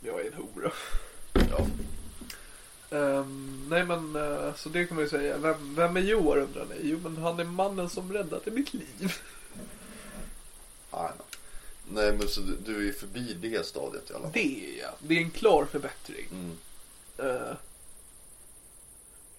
[0.00, 0.72] Jag är en hora.
[1.32, 1.66] Ja.
[2.90, 5.38] Ehm, nej men, eh, så det kan man ju säga.
[5.38, 6.74] Vem, vem är Joar undrar ni?
[6.82, 9.14] Jo men han är mannen som räddade mitt liv.
[10.90, 11.26] I know.
[11.92, 14.32] Nej men så du, du är ju förbi det stadiet i alla fall.
[14.32, 14.92] Det är jag.
[14.98, 16.26] Det är en klar förbättring.
[16.30, 16.58] Mm.
[17.30, 17.52] Uh,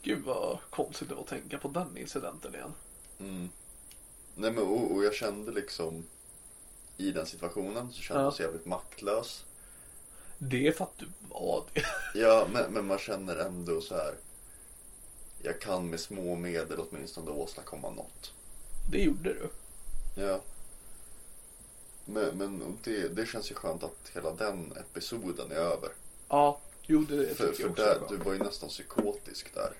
[0.03, 2.73] gud vad konstigt det var att tänka på den incidenten igen.
[3.19, 3.49] Mm.
[4.35, 6.05] Nej men och, och jag kände liksom
[6.97, 8.25] i den situationen så kände Ja.
[8.25, 9.45] jag så jävligt maktlös.
[10.37, 11.83] Det är för att du var det.
[12.19, 14.15] Ja men, men man känner ändå så här.
[15.41, 18.33] Jag kan med små medel åtminstone åstadkomma något.
[18.91, 19.49] Det gjorde du.
[20.21, 20.41] Ja.
[22.05, 25.89] Men, men det, det känns ju skönt att hela den episoden är över.
[26.29, 27.83] Ja, jo det tycker För, jag för också.
[27.83, 29.71] där, du var ju nästan psykotisk där.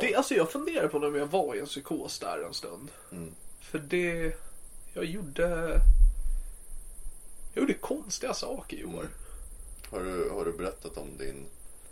[0.00, 2.88] Det, alltså jag funderar på om jag var i en psykos där en stund.
[3.12, 3.34] Mm.
[3.60, 4.36] För det,
[4.94, 5.48] jag gjorde,
[7.54, 8.90] jag gjorde konstiga saker i år.
[9.00, 9.08] Mm.
[9.90, 11.46] Har, du, har du berättat om din...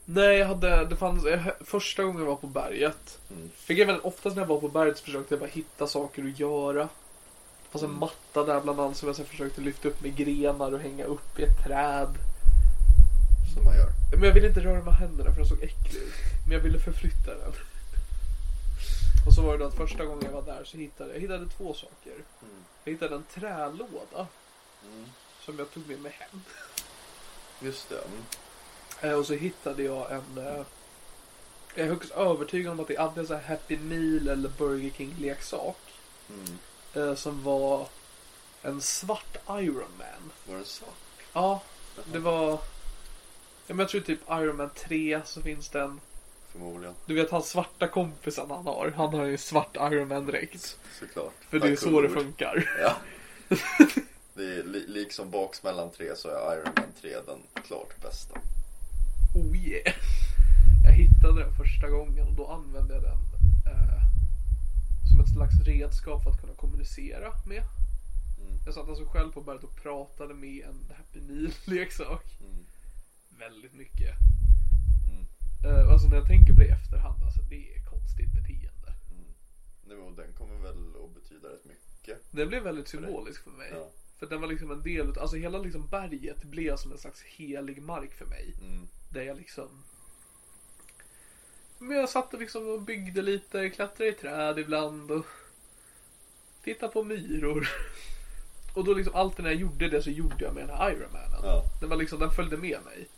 [0.04, 3.18] Nej, jag hade, det fanns, jag, första gången jag var på berget.
[3.30, 3.50] Mm.
[3.56, 6.38] För grejen oftast när jag var på berget så försökte jag bara hitta saker att
[6.38, 6.82] göra.
[6.82, 8.00] Det fanns en Mm.
[8.00, 11.38] matta där bland annat som jag sen försökte lyfta upp med grenar och hänga upp
[11.38, 12.08] i ett träd.
[13.54, 13.88] Som man gör.
[14.12, 16.12] Men jag ville inte röra med händerna för den såg äcklig ut.
[16.46, 17.52] Men jag ville förflytta den.
[19.26, 21.46] Och så var det då att första gången jag var där så hittade jag hittade
[21.48, 22.12] två saker.
[22.84, 24.26] Jag hittade en trälåda.
[25.44, 26.40] Som jag tog med mig hem.
[27.60, 27.94] Just det.
[27.98, 28.22] Mm.
[29.12, 30.38] Eh, Och så hittade jag en...
[30.46, 30.62] eh,
[31.74, 34.90] Jag är högst övertygad om att det är antingen så här Happy Meal eller Burger
[34.90, 35.78] King leksak.
[36.28, 36.58] Mm.
[37.10, 37.86] eh, Som var
[38.62, 40.32] en svart Iron Man.
[40.48, 40.88] Var det svart?
[41.32, 41.62] Ja,
[42.12, 42.58] det var...
[43.66, 46.00] Ja, men jag tror typ Iron Man 3 så finns det en
[46.52, 46.94] förmodligen.
[47.06, 48.92] Du vet han svarta kompisen han har.
[48.96, 50.78] Han har ju svart Iron Man-dräkt.
[51.00, 51.32] Såklart.
[51.48, 52.68] För det är så det funkar.
[52.82, 52.96] Ja.
[54.34, 58.34] Det är li- liksom baksmällan 3 så är Iron Man 3 den klart bästa.
[59.34, 59.94] Oh yeah.
[60.84, 63.18] Jag hittade den första gången och då använde jag den
[63.72, 64.02] eh,
[65.10, 67.62] som ett slags redskap för att kunna kommunicera med.
[68.40, 68.58] Mm.
[68.66, 72.24] Jag satt alltså själv på berget och pratade med en Happy Meal-leksak.
[72.40, 72.64] Mm.
[73.48, 74.14] Väldigt mycket.
[75.08, 75.26] Mm.
[75.64, 78.90] Eh, alltså när jag tänker på det i efterhand, alltså det är konstigt beteende.
[79.86, 82.18] Nu, och den kommer väl att betyda rätt mycket.
[82.30, 83.70] Den blev väldigt symbolisk för mig.
[83.72, 83.90] Ja.
[84.18, 87.82] För den var liksom en del alltså hela liksom berget blev som en slags helig
[87.82, 88.54] mark för mig.
[88.60, 88.88] Mm.
[89.10, 89.68] Där jag liksom
[91.78, 95.26] Men jag satt och liksom och byggde lite, klättrade i träd ibland och
[96.64, 97.68] tittade på myror.
[98.74, 101.12] Och då liksom alltid när jag gjorde det så gjorde jag med den här Iron
[101.12, 101.40] Manen.
[101.42, 101.64] Ja.
[101.80, 103.08] Den var liksom, den följde med mig.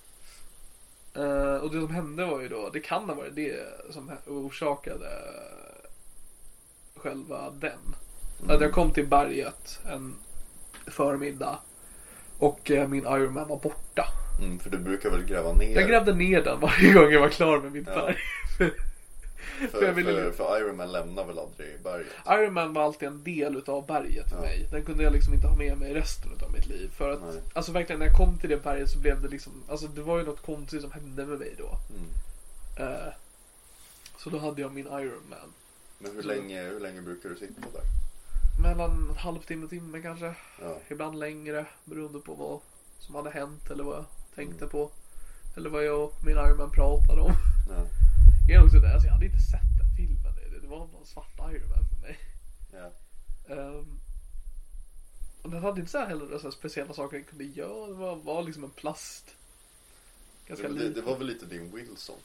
[1.17, 3.57] Eh, och det som hände var ju då, det kan ha varit det
[3.91, 5.09] som orsakade
[6.97, 7.95] själva den.
[8.49, 10.15] Att jag kom till berget en
[10.87, 11.59] förmiddag
[12.39, 14.05] och eh, min Iron Man var borta.
[14.41, 15.75] Mm, för du brukar väl gräva ner?
[15.81, 17.95] Jag grävde ner den varje gång jag var klar med mitt Ja.
[17.95, 18.17] berg.
[19.71, 22.07] för, för för, för Iron Man lämnar väl aldrig berget?
[22.29, 24.43] Iron Man var alltid en del utav berget för Ja.
[24.43, 24.69] mig.
[24.71, 26.91] Den kunde jag liksom inte ha med mig resten av mitt liv.
[26.97, 27.43] För att, Nej.
[27.53, 30.19] alltså verkligen när jag kom till det berget så blev det liksom, alltså det var
[30.19, 31.79] ju något konstigt som hände med mig då.
[31.97, 32.93] Mm.
[32.93, 33.13] Eh,
[34.19, 35.53] så då hade jag min Iron Man.
[35.99, 37.83] Men hur länge, hur länge brukar du sitta där?
[38.63, 40.35] Mellan en halvtimme och timme kanske.
[40.61, 40.79] Ja.
[40.89, 42.61] Ibland längre beroende på vad
[42.99, 44.69] som hade hänt eller vad jag tänkte Mm.
[44.69, 44.91] på.
[45.57, 47.33] Eller vad jag och min Iron Man pratade om.
[47.71, 47.87] Ja.
[48.49, 50.35] Är också det, alltså jag hade inte sett den filmen.
[50.63, 52.19] Det, var någon svart Iron Man för mig.
[52.73, 52.91] ja.
[53.55, 54.01] Um,
[55.43, 57.87] och den hade inte så här heller så här speciella saker den kunde göra.
[57.87, 59.35] Det var, var liksom en plast.
[60.47, 62.17] Ganska Det, det, det var väl lite din Wilson?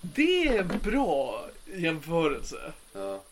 [0.00, 2.72] Det är en bra jämförelse.
[2.92, 3.22] Ja.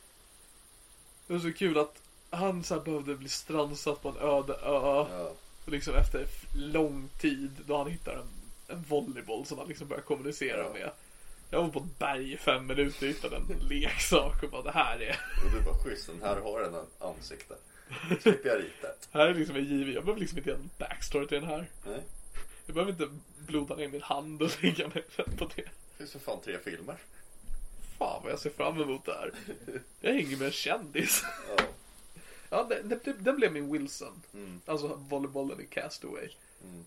[1.26, 5.06] Det var så kul att han så behövde bli strandsatt på en öde ö.
[5.10, 5.32] Ja.
[5.64, 8.28] Och liksom efter lång tid då han hittar en,
[8.76, 10.72] en volleyboll som han liksom börjar kommunicera Ja.
[10.72, 10.90] med.
[11.50, 14.70] Jag var på ett berg i fem minuter och hittade en leksak och bara det
[14.70, 17.54] här är Och du bara schysst, den här har en ansikte.
[18.20, 19.94] Slipper jag rita här är liksom en given.
[19.94, 21.70] Jag behöver liksom inte göra en backstory till den här.
[21.86, 22.02] Nej.
[22.66, 23.08] Jag behöver inte
[23.46, 25.04] bloda ner min hand och lägga mig
[25.38, 25.62] på det.
[25.62, 26.96] Det finns för fan tre filmer.
[27.98, 29.32] Fan vad jag ser fram emot det här.
[30.00, 31.24] Jag hänger med en kändis.
[31.56, 31.64] Ja.
[32.50, 34.22] Ja, den, den, den blev min Wilson.
[34.34, 34.60] Mm.
[34.66, 36.28] Alltså volleybollen i Castaway.
[36.64, 36.84] Mm.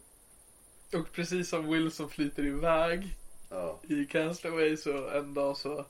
[0.93, 3.17] Och precis som Wilson flyter iväg
[3.53, 3.79] Ja.
[3.87, 5.85] i Castaway så en dag så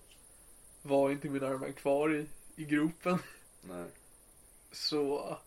[0.82, 3.18] var inte min Iron kvar i, i gropen.
[3.62, 3.86] Nej.
[4.72, 5.38] Så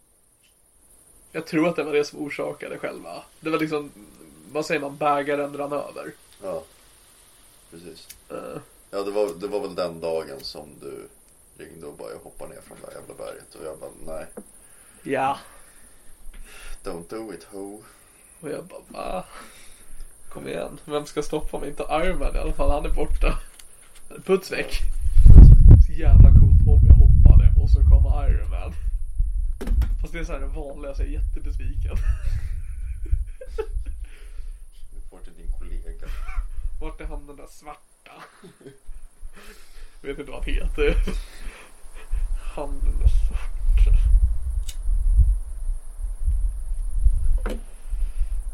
[1.32, 3.22] jag tror att det var det som orsakade själva.
[3.40, 3.90] Det var liksom,
[4.52, 6.12] vad säger man, bägaren rann över.
[6.42, 6.64] Ja.
[7.70, 8.08] Precis.
[8.30, 8.60] Eh,
[8.90, 11.08] Ja, det var, det var väl den dagen som du
[11.58, 13.54] ringde och bara jag hoppar ner från det här jävla berget.
[13.54, 14.26] Och jag bara nej.
[15.02, 15.38] ja.
[16.84, 17.82] Don't do it ho.
[18.40, 19.24] Och jag bara, va?
[20.36, 21.68] Kom igen, vem ska stoppa mig?
[21.68, 23.38] Inte Iron Man i alla fall, han är borta.
[24.24, 24.82] Puts väck.
[25.86, 28.72] Så jävla coolt om jag hoppade och så kommer Iron Man.
[30.00, 31.96] Fast det är så här det vanliga, så jag är jättebesviken.
[35.12, 36.06] Vart är din kollega?
[36.80, 38.12] Vart är han den där svarta?
[40.00, 40.96] Jag vet inte vad han heter.
[42.54, 43.98] Han den där svarta.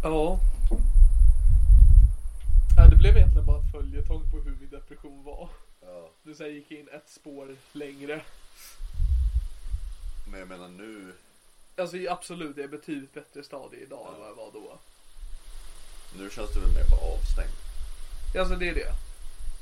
[0.03, 0.39] Ja.
[2.83, 5.49] Nej, det blev egentligen bara en följetong på hur min depression var.
[5.81, 6.11] Ja.
[6.23, 8.23] Du säger gick in ett spår längre.
[10.31, 11.13] Men jag menar nu.
[11.77, 14.79] Alltså absolut, det är betydligt bättre stadie idag än vad jag var då.
[16.19, 17.53] Nu känns du väl mer bara avstängd.
[18.39, 18.93] Alltså det är det.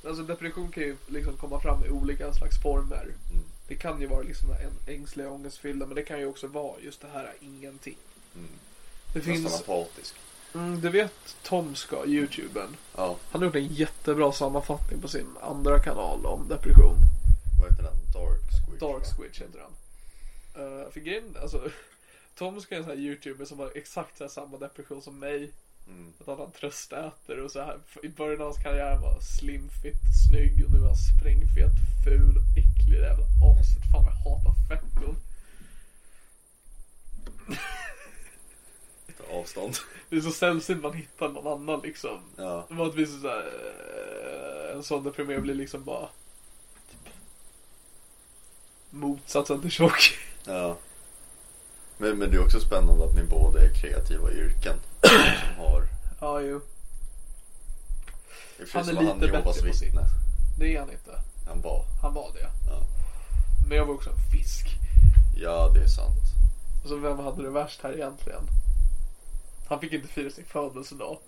[0.09, 3.05] Alltså depression kan ju liksom komma fram i olika slags former.
[3.05, 3.45] Mm.
[3.68, 7.01] Det kan ju vara liksom en ängsliga ångestfyllda men det kan ju också vara just
[7.01, 7.97] det här ingenting.
[8.35, 8.49] Mm.
[9.12, 10.14] Det Nästan finns, apatisk.
[10.55, 12.77] Mm, du vet Tom ska, youtubern.
[12.97, 13.17] Ja.
[13.31, 16.97] Han har gjort en jättebra sammanfattning på sin andra kanal om depression.
[17.61, 17.97] Vad heter den?
[18.13, 18.81] Dark Squid.
[18.81, 19.15] Dark va?
[19.17, 19.73] Squidge heter han.
[20.65, 21.71] Uh, för grejen, alltså
[22.39, 25.51] Tom ska är en sån här youtuber som har exakt så samma depression som mig.
[25.87, 26.13] Mm.
[26.27, 27.79] Att han tröstäter och så här.
[28.03, 31.73] I början av hans karriär var han slimfit, snygg och nu är han sprängfet,
[32.05, 33.83] ful, äcklig jävla aset.
[33.93, 35.17] Fan vad jag hatar fetton.
[39.19, 39.77] Ta avstånd.
[40.11, 42.21] Det är så sällsynt man hittar någon annan liksom.
[42.37, 42.67] Ja.
[42.69, 43.47] Vanligtvis så här,
[44.71, 46.09] eh, en sån deprimerad blir liksom bara
[46.91, 47.13] typ,
[48.91, 50.19] motsatsen till tjock.
[50.45, 50.77] Ja.
[51.99, 54.77] Men, men det är också spännande att ni båda är kreativa yrken.
[55.01, 55.83] Som har,
[56.21, 56.61] Ja, jo.
[58.59, 59.87] Det Han är att han lite Jehovas bättre på sitt.
[59.89, 60.03] vittne.
[60.59, 61.11] Det är han inte.
[61.49, 61.85] Han var.
[62.03, 62.49] Han var det.
[62.71, 62.83] Ja.
[63.69, 64.67] Men jag var också en fisk.
[65.37, 66.17] ja, det är sant.
[66.83, 68.43] Alltså vem hade det värst här egentligen?
[69.71, 71.18] Han fick inte fira sin födelsedag.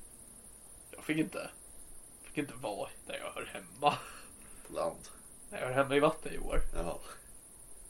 [0.90, 1.50] Jag fick inte.
[2.22, 3.94] Fick inte vara där jag hör hemma.
[4.66, 5.08] På land.
[5.50, 6.60] Jag hör hemma i vatten i år.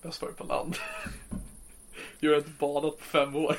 [0.02, 0.76] Bäst var det på land.
[2.20, 3.56] Jag har inte badat på fem år.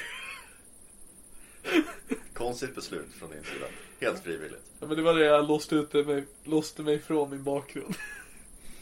[2.33, 3.65] Konstigt beslut från din sida.
[3.99, 4.63] Helt frivilligt.
[4.79, 7.95] Ja, men det var det jag låste, ut mig, låste mig från min bakgrund.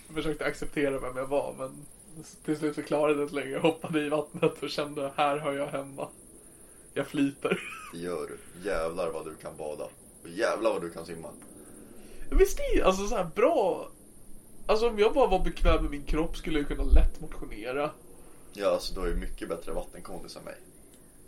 [0.08, 1.86] Jag försökte acceptera vem jag var men
[2.46, 3.52] till slut så klarade jag det inte längre.
[3.52, 6.10] Jag hoppade i vattnet och kände här hör jag hemma.
[6.94, 7.60] Jag flyter.
[7.94, 8.70] Det gör du.
[8.70, 9.84] Jävlar vad du kan bada.
[10.24, 11.28] Och jävlar vad du kan simma.
[12.32, 13.90] Visst är det alltså så här bra.
[14.66, 17.92] Alltså om jag bara var bekväm med min kropp skulle jag kunna lätt motionera.
[18.54, 20.56] Ja, alltså du har ju mycket bättre vattenkondis än mig.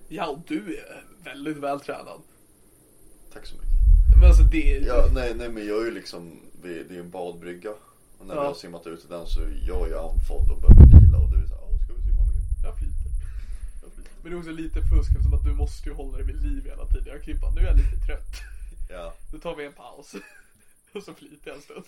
[0.07, 2.21] Ja, och du är väldigt vältränad.
[3.33, 3.69] Tack så mycket.
[4.19, 4.83] Men alltså det.
[4.87, 7.71] Ja, nej, nej men jag är ju liksom, det, är en badbrygga.
[8.19, 8.41] Och när Ja.
[8.41, 11.31] vi har simmat ut i den så är jag är andfådd och behöver vila och
[11.31, 12.41] du är såhär, "Ja, ska vi simma mer?
[12.63, 13.09] Jag flyter.
[13.83, 14.11] Jag flyter.
[14.23, 16.65] Men det är också lite fusk eftersom att du måste ju hålla dig vid liv
[16.65, 17.07] hela tiden.
[17.07, 18.35] Jag kan ju bara, nu är jag lite trött.
[18.89, 20.15] Ja, Då tar vi en paus.
[20.93, 21.85] Och så flyter jag en stund.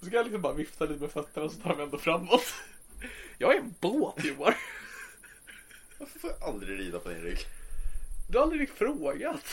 [0.00, 2.54] så kan jag liksom bara vifta lite med fötterna så tar vi ändå framåt.
[3.38, 4.54] Jag är en båt Johan.
[5.98, 7.38] Varför får jag aldrig rida på din rygg?
[8.28, 9.44] Du har aldrig frågat.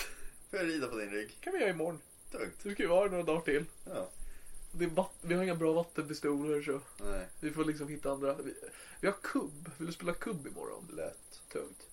[0.50, 1.38] Får jag rida på din rygg?
[1.42, 2.00] kan vi göra imorgon.
[2.32, 2.62] Tungt.
[2.64, 3.66] Så ska vi vara några dagar till.
[3.86, 4.10] Ja.
[5.22, 8.34] Vi har inga bra vattenpistoler så Nej, vi får liksom hitta andra.
[8.34, 8.54] Vi,
[9.00, 9.72] vi har kubb.
[9.78, 10.88] Vill du spela kubb imorgon?
[10.96, 11.42] lätt.
[11.52, 11.88] Tungt.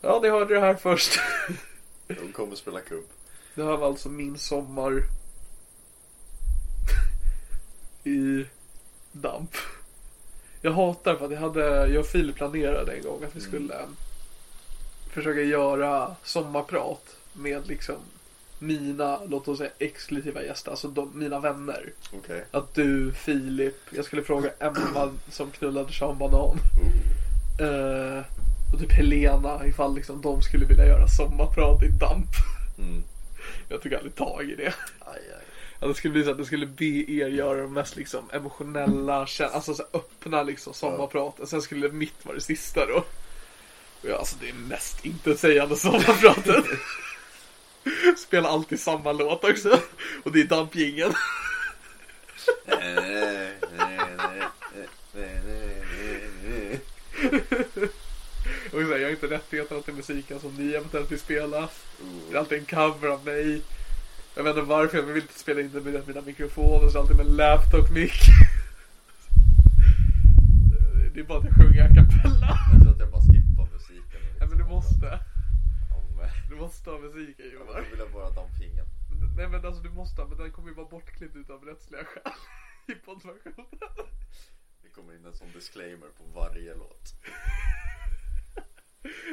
[0.00, 1.20] Ja, ni hörde det här först.
[2.06, 3.04] De kommer spela kubb.
[3.54, 5.02] Det här var alltså min sommar
[8.04, 8.46] i
[9.12, 9.56] damp.
[10.60, 13.88] Jag hatar för att jag hade, jag och Filip planerade en gång att vi skulle
[15.10, 17.96] försöka göra sommarprat med liksom
[18.66, 21.92] mina, låt oss säga exklusiva gäster, alltså de, mina vänner.
[22.12, 22.44] Okej.
[22.50, 26.58] Att du, Filip, jag skulle fråga Emma som knullade Sean Banan.
[27.60, 28.24] Eh,
[28.72, 32.30] och typ Helena ifall liksom de skulle vilja göra sommarprat i damp.
[32.78, 33.02] Mm.
[33.68, 34.74] Jag tog aldrig tag i det.
[35.00, 35.44] Aj, aj.
[35.80, 39.26] Ja, det skulle bli så att det skulle be er göra de mest liksom emotionella,
[39.52, 41.46] alltså så öppna liksom sommarpraten.
[41.46, 43.04] Sen skulle mitt vara det sista då.
[44.02, 46.64] Och ja, alltså det är mest intetsägande sommarpratet.
[48.16, 49.80] Spelar alltid samma låt också.
[50.24, 51.14] Och det är dampjingeln.
[58.72, 61.68] Och så här, jag har inte rättigheterna till musiken som ni eventuellt vill spela.
[62.30, 63.62] Det är alltid en cover av mig.
[64.34, 67.16] Jag vet inte varför, jag vill inte spela in det med mina mikrofoner, så alltid
[67.16, 68.20] med en laptop-mick.
[71.14, 72.58] Det är bara att jag sjunger a cappella.
[72.72, 74.20] Jag tror att jag bara skippar musiken.
[74.38, 75.18] Nej men du måste.
[76.54, 77.84] Du måste ha Ja, men Johan.
[77.98, 78.86] Jag bara ha dampingen.
[79.36, 82.32] Nej men alltså du måste ha, men den kommer ju vara bortklippt utav rättsliga skäl.
[82.86, 83.66] I poddversionen.
[84.82, 87.14] Det kommer in en sån disclaimer på varje låt.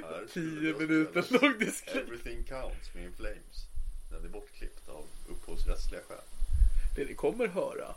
[0.04, 2.02] Här skulle 10 jag minuter lång disclaimer.
[2.02, 3.58] Everything counts med In Flames.
[4.12, 6.28] Den är bortklippt av upphovsrättsliga skäl.
[6.96, 7.96] Det ni kommer höra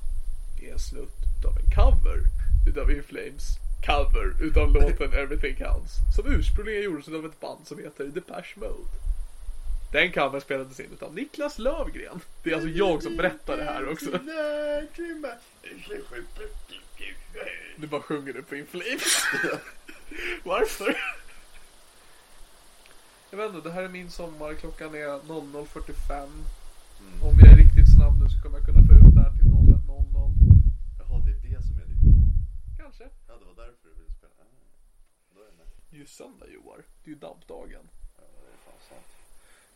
[0.63, 2.21] är en snutt utav en cover
[2.69, 5.93] utav In Flames cover utav låten Everything Counts.
[6.17, 9.14] Som ursprungligen gjordes av ett band som heter Depeche Mode.
[9.95, 12.21] Den covern spelades in utav Niklas Lövgren.
[12.43, 14.11] Det är alltså jag som berättar det här också.
[17.77, 19.25] Du bara sjunger det på In Flames.
[20.45, 20.97] Varför?
[23.31, 24.55] Jag vet inte, det här är min sommar.
[24.55, 26.29] Klockan är 00.45.
[27.23, 29.47] Om jag är riktigt snabb nu så kommer jag kunna få ut det här till
[29.47, 30.35] 01.00.
[30.99, 32.23] Jaha, det är det som är ditt mål.
[32.79, 33.05] Kanske.
[33.29, 34.33] Ja, det var därför du ville spela.
[34.39, 34.45] Ah.
[35.91, 36.81] Det är ju söndag Joar.
[37.05, 37.85] Det är ju dampdagen.
[38.17, 39.24] Ja, det är fan sant.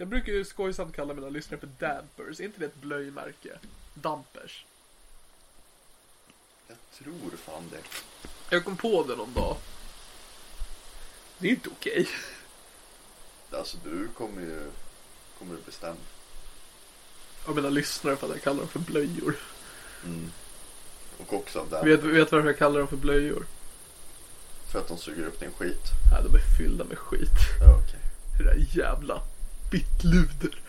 [0.01, 2.41] Jag brukar ju skojsamt kalla mina lyssnare för dampers.
[2.41, 3.59] Är inte det ett blöjmärke?
[3.95, 4.65] Dampers.
[6.69, 7.83] Jag tror fan det.
[8.51, 9.57] Jag kom på det någon dag.
[11.39, 12.09] Det är inte okej.
[13.51, 14.71] Alltså du kommer ju
[15.39, 15.97] kommer du bestämma.
[17.45, 19.37] Av mina lyssnare för att jag kallar dem för blöjor.
[21.19, 21.85] Och också av den.
[21.85, 23.47] Vet, vet varför jag kallar dem för blöjor?
[24.73, 25.83] För att de suger upp din skit.
[26.13, 27.39] Nej, de är fyllda med skit.
[27.61, 28.01] Ja, okej.
[28.39, 29.23] Det där jävla
[29.71, 30.61] bittluder.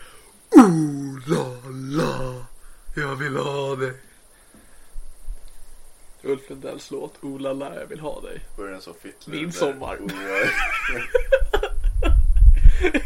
[0.50, 2.46] Oh la la,
[2.96, 3.92] jag vill ha dig.
[6.22, 8.40] Ulf Lundells låt Oh la la, jag vill ha dig.
[8.58, 9.96] Är den så fitt Min sommar.
[9.96, 10.50] Oh, ja.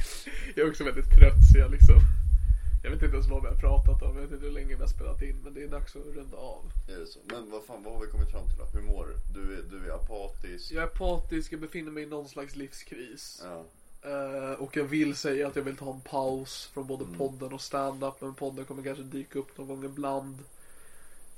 [0.57, 2.01] Jag är också väldigt trött så jag liksom
[2.83, 4.81] Jag vet inte ens vad vi har pratat om, jag vet inte hur länge vi
[4.81, 6.73] har spelat in men det är dags att runda av.
[6.89, 7.19] är det så?
[7.25, 8.65] Men vad fan, vad har vi kommit fram till då?
[8.65, 9.41] Hur mår du?
[9.41, 10.73] Du är, du är apatisk.
[10.73, 13.43] Jag är apatisk, jag befinner mig i någon slags livskris.
[13.45, 13.65] Ja.
[14.05, 17.61] Eh, och jag vill säga att jag vill ta en paus från både podden och
[17.61, 18.15] stand-up.
[18.21, 20.39] Men podden kommer kanske dyka upp någon gång ibland.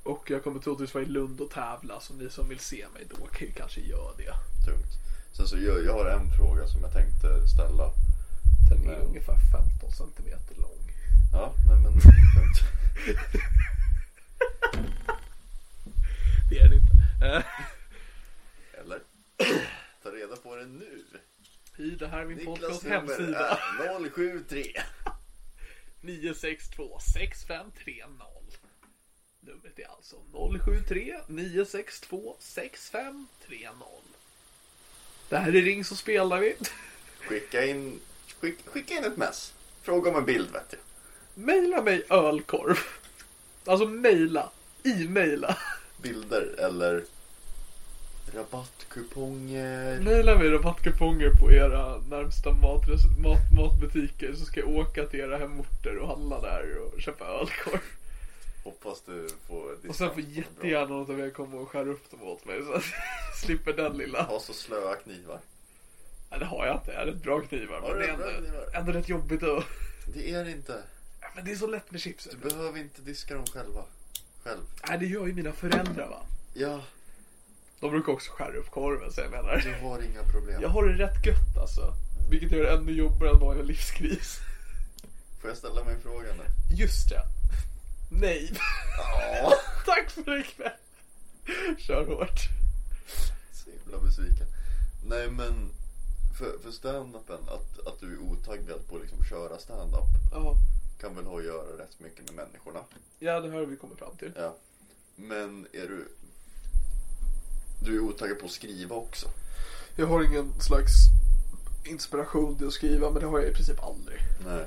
[0.02, 2.00] Och jag kommer troligtvis vara i Lund och tävla.
[2.00, 4.32] Så ni som vill se mig då kan kanske göra det.
[4.66, 4.92] Tungt.
[5.36, 7.90] Sen så jag, jag har en fråga som jag tänkte ställa.
[8.70, 9.36] Den är Men- ungefär
[9.80, 10.92] 15 centimeter lång.
[11.32, 11.92] Ja, nej men.
[16.50, 17.44] Det är den inte.
[18.80, 19.00] Eller?
[20.02, 21.04] Ta reda på det nu.
[21.78, 23.58] I det här är min Niklas podcast nummer hemsida.
[23.84, 24.82] är 073.
[26.00, 28.68] 962 6530.
[29.40, 30.16] Numret är alltså
[30.64, 33.86] 073 962 6530.
[35.28, 36.56] Det här är Ring så spelar vi.
[37.20, 38.00] Skicka in,
[38.40, 39.54] skick, skicka in ett mess.
[39.82, 40.80] Fråga om en bild vet jag.
[41.44, 42.78] Maila mig ölkorv.
[43.64, 44.50] Alltså mejla.
[44.84, 45.56] E-maila.
[46.02, 47.04] Bilder eller
[48.36, 50.00] rabattkuponger.
[50.00, 55.36] Maila mig rabattkuponger på era närmsta matres- mat, matbutiker så ska jag åka till era
[55.38, 57.80] hemorter och handla där och köpa ölkorv.
[58.64, 62.22] Hoppas du får Och sen får jättegärna något av er komma och skära upp dem
[62.22, 64.22] åt mig så att jag slipper den lilla.
[64.22, 65.40] Ha så slöa knivar.
[66.30, 66.92] Nej, det har jag inte.
[66.92, 67.80] Jag har rätt bra knivar.
[67.80, 68.66] Har Men det är ändå, knivar?
[68.74, 69.64] ändå rätt jobbigt att...
[70.14, 70.82] Det är det inte.
[71.20, 72.28] Ja, Men det är så lätt med chips.
[72.42, 73.82] Du behöver inte diska dem själva.
[74.44, 74.60] Själv.
[74.88, 76.20] Nej, det gör ju mina föräldrar va.
[76.54, 76.80] Ja,
[77.80, 79.56] De brukar också skära upp korven så jag menar.
[79.56, 80.62] du har inga problem.
[80.62, 81.92] Jag har det rätt gött alltså.
[82.30, 84.38] Vilket gör det ännu jobbigare än vanlig livskris.
[85.40, 86.76] Får jag ställa mig frågan nu?
[86.76, 87.22] Just det.
[88.10, 88.52] Nej.
[88.98, 89.52] Ja.
[89.86, 90.70] Tack för ikväll.
[91.78, 92.40] Kör hårt.
[93.52, 94.46] Så himla besviken.
[95.08, 95.70] Nej men
[96.38, 100.54] för, för stand-upen, att, att du är otaggad på att liksom köra stand-up Ja.
[101.00, 102.80] kan väl ha att göra rätt mycket med människorna.
[103.18, 104.32] ja, det har vi kommit fram till.
[104.36, 104.54] Ja.
[105.16, 106.08] Men är du
[107.80, 109.28] Du är otaggad på att skriva också?
[109.96, 110.92] Jag har ingen slags
[111.84, 114.18] inspiration till att skriva men det har jag i princip aldrig.
[114.46, 114.66] Nej.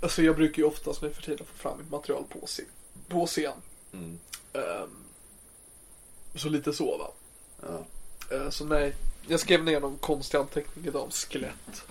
[0.00, 2.64] Alltså jag brukar ju oftast nu för tiden få fram mitt material på, scen.
[3.08, 3.52] på scen.
[3.92, 4.18] Mm.
[4.52, 4.90] Ehm,
[6.34, 7.10] så lite så va.
[7.62, 7.84] Ja,
[8.30, 8.94] Eh, så nej.
[9.26, 11.84] Jag skrev ner någon konstig anteckning idag om skelett.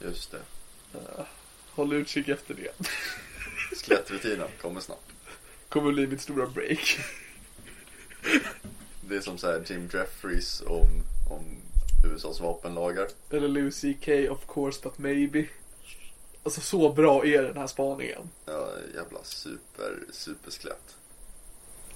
[0.00, 0.40] just det.
[1.70, 2.86] Håll utkik efter det.
[3.76, 5.12] Skelettrutinen kommer snabbt.
[5.68, 6.98] Kommer bli mitt stora break.
[9.08, 10.88] Det är som så här Jim Jeffries om,
[11.30, 11.44] om
[12.14, 13.08] USAs vapenlagar.
[13.30, 15.44] Eller Louis CK of course but maybe.
[16.44, 18.30] Alltså så bra är den här spaningen.
[18.46, 20.96] Ja, jävla super, superskelett.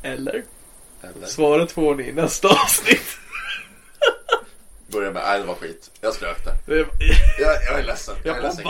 [0.02, 0.44] Eller?
[1.02, 1.26] Eller?
[1.26, 3.18] Svaret får ni i nästa avsnitt.
[4.92, 5.90] Börja med, nej det var skit.
[6.00, 6.76] Jag strök det.
[6.76, 6.88] Jag,
[7.70, 8.16] jag är ledsen.
[8.24, 8.64] Jag är Jag ledsen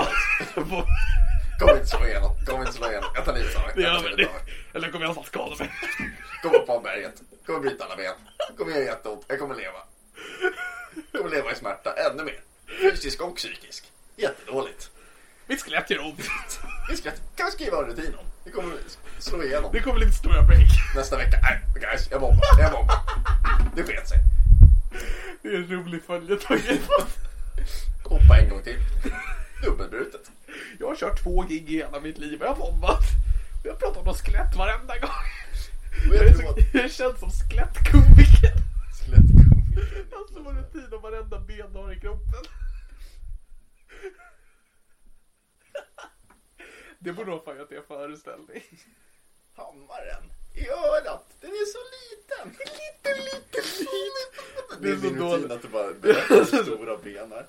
[1.58, 2.30] Kom inte slå igenom.
[2.46, 3.10] Kom inte slå igenom.
[3.14, 3.72] Jag tar livet av mig.
[3.76, 4.28] Det av Det-.
[4.74, 5.70] Eller kommer jag snart skada mig?
[6.42, 7.14] Kom upp på berget.
[7.46, 8.14] Kommer bryta alla ben.
[8.56, 9.24] Kommer göra jätteont.
[9.28, 9.78] Jag kommer leva.
[11.12, 12.40] Kommer leva i smärta ännu mer.
[12.80, 13.92] Fysisk och psykisk.
[14.16, 14.90] Jättedåligt.
[15.46, 16.20] Mitt skelett gör ont.
[16.90, 18.24] Vi ska, kan vi skriva en rutin om.
[18.44, 18.76] Vi kommer
[19.18, 19.72] slå igenom.
[19.72, 20.68] Det kommer mitt stora break.
[20.96, 21.38] Nästa vecka.
[21.42, 22.08] Nej, guys.
[22.10, 22.46] Jag bombar.
[22.60, 22.96] Jag bombar.
[23.76, 24.18] Det sket sig.
[25.42, 26.60] Det är en rolig följetong.
[28.04, 28.78] Hoppa en gång till.
[29.62, 30.30] Dubbelbrutet.
[30.80, 33.02] Jag har kört två gig i hela mitt liv och jag har bombat.
[33.64, 35.10] Jag har pratat om skelett varenda gång.
[36.08, 38.52] Och Jag, jag är så, jag känns som skelettkomiker.
[38.98, 40.16] skelettkomiker.
[40.16, 42.44] Alltså vad rutin om varenda ben du har i kroppen.
[46.98, 48.62] Det borde vara fan att det är föreställning.
[49.56, 51.24] Hammaren i örat.
[51.40, 52.48] Den är så liten.
[52.58, 54.82] Liten, liten, liten.
[54.82, 55.50] Det är så min rutin dåligt.
[55.50, 57.46] att du bara berättar stora ben är.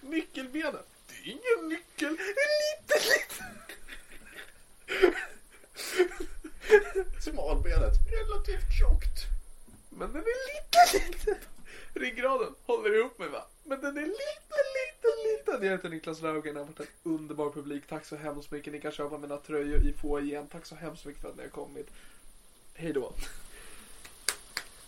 [0.00, 0.86] Nyckelbenet.
[1.26, 2.08] Ingen nyckel.
[2.08, 3.54] En liten, liten.
[7.20, 7.94] Smalbenet.
[8.12, 9.26] Relativt tjockt.
[9.90, 11.34] Men den är lite, liten.
[11.94, 13.46] Ryggraden håller ihop mig va?
[13.64, 15.66] Men den är lite, lite, liten.
[15.66, 16.54] Jag heter Niklas Raugen.
[16.54, 17.86] Det har varit en underbar publik.
[17.86, 18.72] Tack så hemskt mycket.
[18.72, 20.46] Ni kan köpa mina tröjor i foajén.
[20.48, 21.90] Tack så hemskt mycket för att ni har kommit.
[22.74, 23.12] Hej då.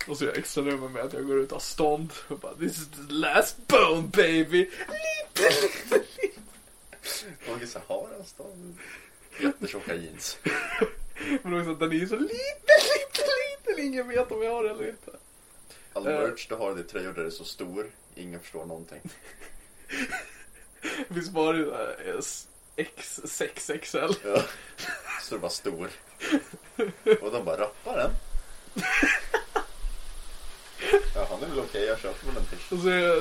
[0.09, 2.55] Och så är jag extra nummer med att jag går ut har stånd och bara
[2.55, 4.59] This is the last bone baby.
[4.59, 6.41] Lite, lite, lite.
[7.53, 8.77] Åge Sahara stad.
[9.41, 10.39] Jättetjocka jeans.
[11.43, 13.23] Men också att den är så lite, lite,
[13.67, 13.85] liten.
[13.87, 15.11] Ingen vet om jag har det eller inte.
[15.93, 16.21] All Eh.
[16.21, 17.91] merch du har, det är tröjor där det är så stor.
[18.15, 19.01] Ingen förstår någonting.
[21.09, 22.21] Det finns bara eh,
[22.77, 24.17] X6XL.
[24.25, 24.43] Ja.
[25.23, 25.91] Så det var stor.
[27.21, 28.11] Och de bara, rapparen?
[31.15, 32.73] Ja, han är väl okej, jag köper väl en t-shirt.
[32.73, 32.79] Och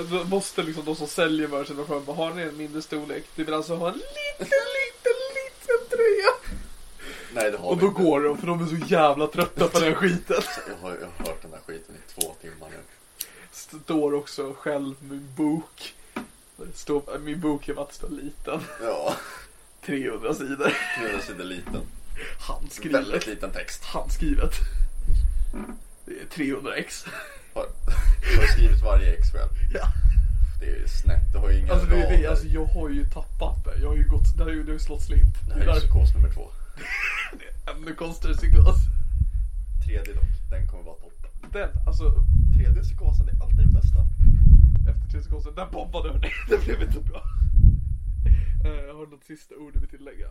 [0.10, 3.24] så måste liksom de som säljer merchen och bara, har ni en mindre storlek?
[3.36, 6.32] Du vill alltså ha en liten, liten, liten tröja?
[7.34, 8.02] Nej, det har Och vi då inte.
[8.04, 10.42] går de för de är så jävla trötta på den skiten.
[10.68, 12.78] Jag har, jag har hört den här skiten i två timmar nu.
[13.86, 15.94] Står också själv med en bok.
[16.58, 18.60] Det står, min bok är att står liten.
[18.84, 19.16] Ja,
[19.86, 20.74] 300 sidor.
[21.00, 21.82] 300 sidor liten.
[22.48, 23.02] Handskrivet.
[23.02, 23.84] Väldigt liten text.
[23.84, 24.52] Handskrivet.
[26.06, 27.06] Det är 300 ex.
[27.58, 27.66] Har,
[28.40, 29.52] har skrivit varje ex själv.
[29.74, 29.88] Ja.
[30.60, 32.28] Det är snett, det har ju inga Alltså, det är det.
[32.28, 33.78] alltså jag har ju tappat det.
[33.82, 35.36] Jag har ju gått, där har ju det har ju slått slint.
[35.48, 36.46] Det här är där- psykos nummer två.
[37.40, 38.78] det är ännu konstigare psykos.
[39.86, 41.32] Tredje dock, den kommer vara toppen.
[41.54, 42.06] Den, alltså
[42.56, 44.00] Tredje psykosen är alltid den bästa.
[44.90, 46.32] efter tre sekunder, den bombade hörni.
[46.50, 47.22] Det blev inte bra.
[48.66, 50.28] Eh, har du något sista ord du vill tillägga?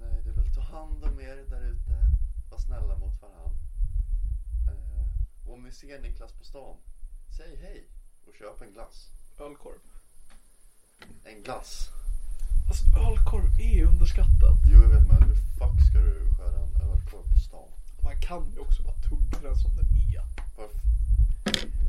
[0.00, 1.94] Nej, det är väl ta hand om er där ute.
[2.50, 3.54] Var snälla mot varann.
[5.46, 6.76] Eh, om ni ser Niklas på stan,
[7.36, 7.84] säg hej
[8.28, 9.08] och köp en glass.
[9.38, 9.80] Ölkorv.
[11.24, 11.88] En glass.
[12.68, 14.58] Alltså ölkorv är underskattat.
[14.66, 17.68] Jo, jag vet, men hur fuck ska du skära en ölkorv på stan?
[18.02, 20.22] Man kan ju också bara tugga den som den är.
[20.56, 20.80] Varför?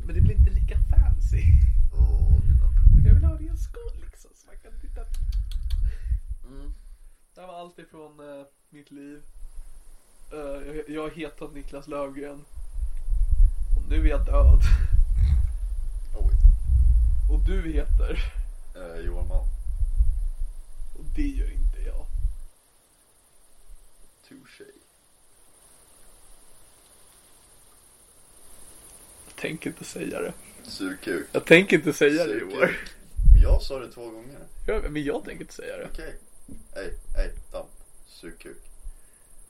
[0.06, 1.42] Men det blir inte lika fancy.
[2.46, 2.68] Dina
[3.04, 4.30] Jag vill ha det i en skål liksom.
[4.34, 5.00] Så man kan titta.
[6.48, 6.72] Mm.
[7.34, 9.22] Det här var allt ifrån eh, mitt liv.
[10.32, 12.44] Eh, jag, jag heter Niklas Löfgren.
[13.88, 14.60] Nu är död.
[16.14, 16.34] Oj.
[17.30, 18.18] Och du heter.
[18.76, 19.48] Eh, Johan Malm.
[20.98, 22.06] Och det gör inte jag.
[24.28, 24.64] Touché.
[29.26, 30.32] Jag tänker inte säga det.
[30.62, 31.26] Surkuk.
[31.32, 32.54] Jag tänker inte säga det Surkuk.
[32.58, 32.76] år.
[33.42, 34.38] Jag sa det två gånger.
[34.66, 35.88] Jag, men jag tänker inte säga det.
[35.92, 36.14] Okej.
[36.76, 37.68] Ej, ej, damp.
[38.08, 38.56] Surkuk.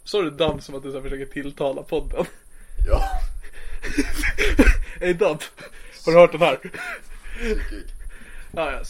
[0.04, 2.24] Sa du Damp som att du så här försöker tilltala podden?
[2.86, 3.20] Ja,
[5.00, 5.42] Hej Damp!
[6.04, 6.58] Har du hört den här?
[6.60, 7.84] surkuk.
[8.52, 8.84] Ja, ja,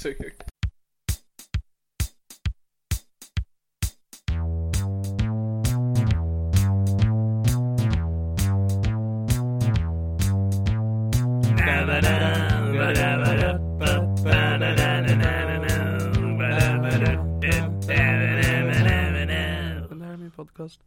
[20.27, 20.81] är podcast.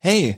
[0.00, 0.37] Hey,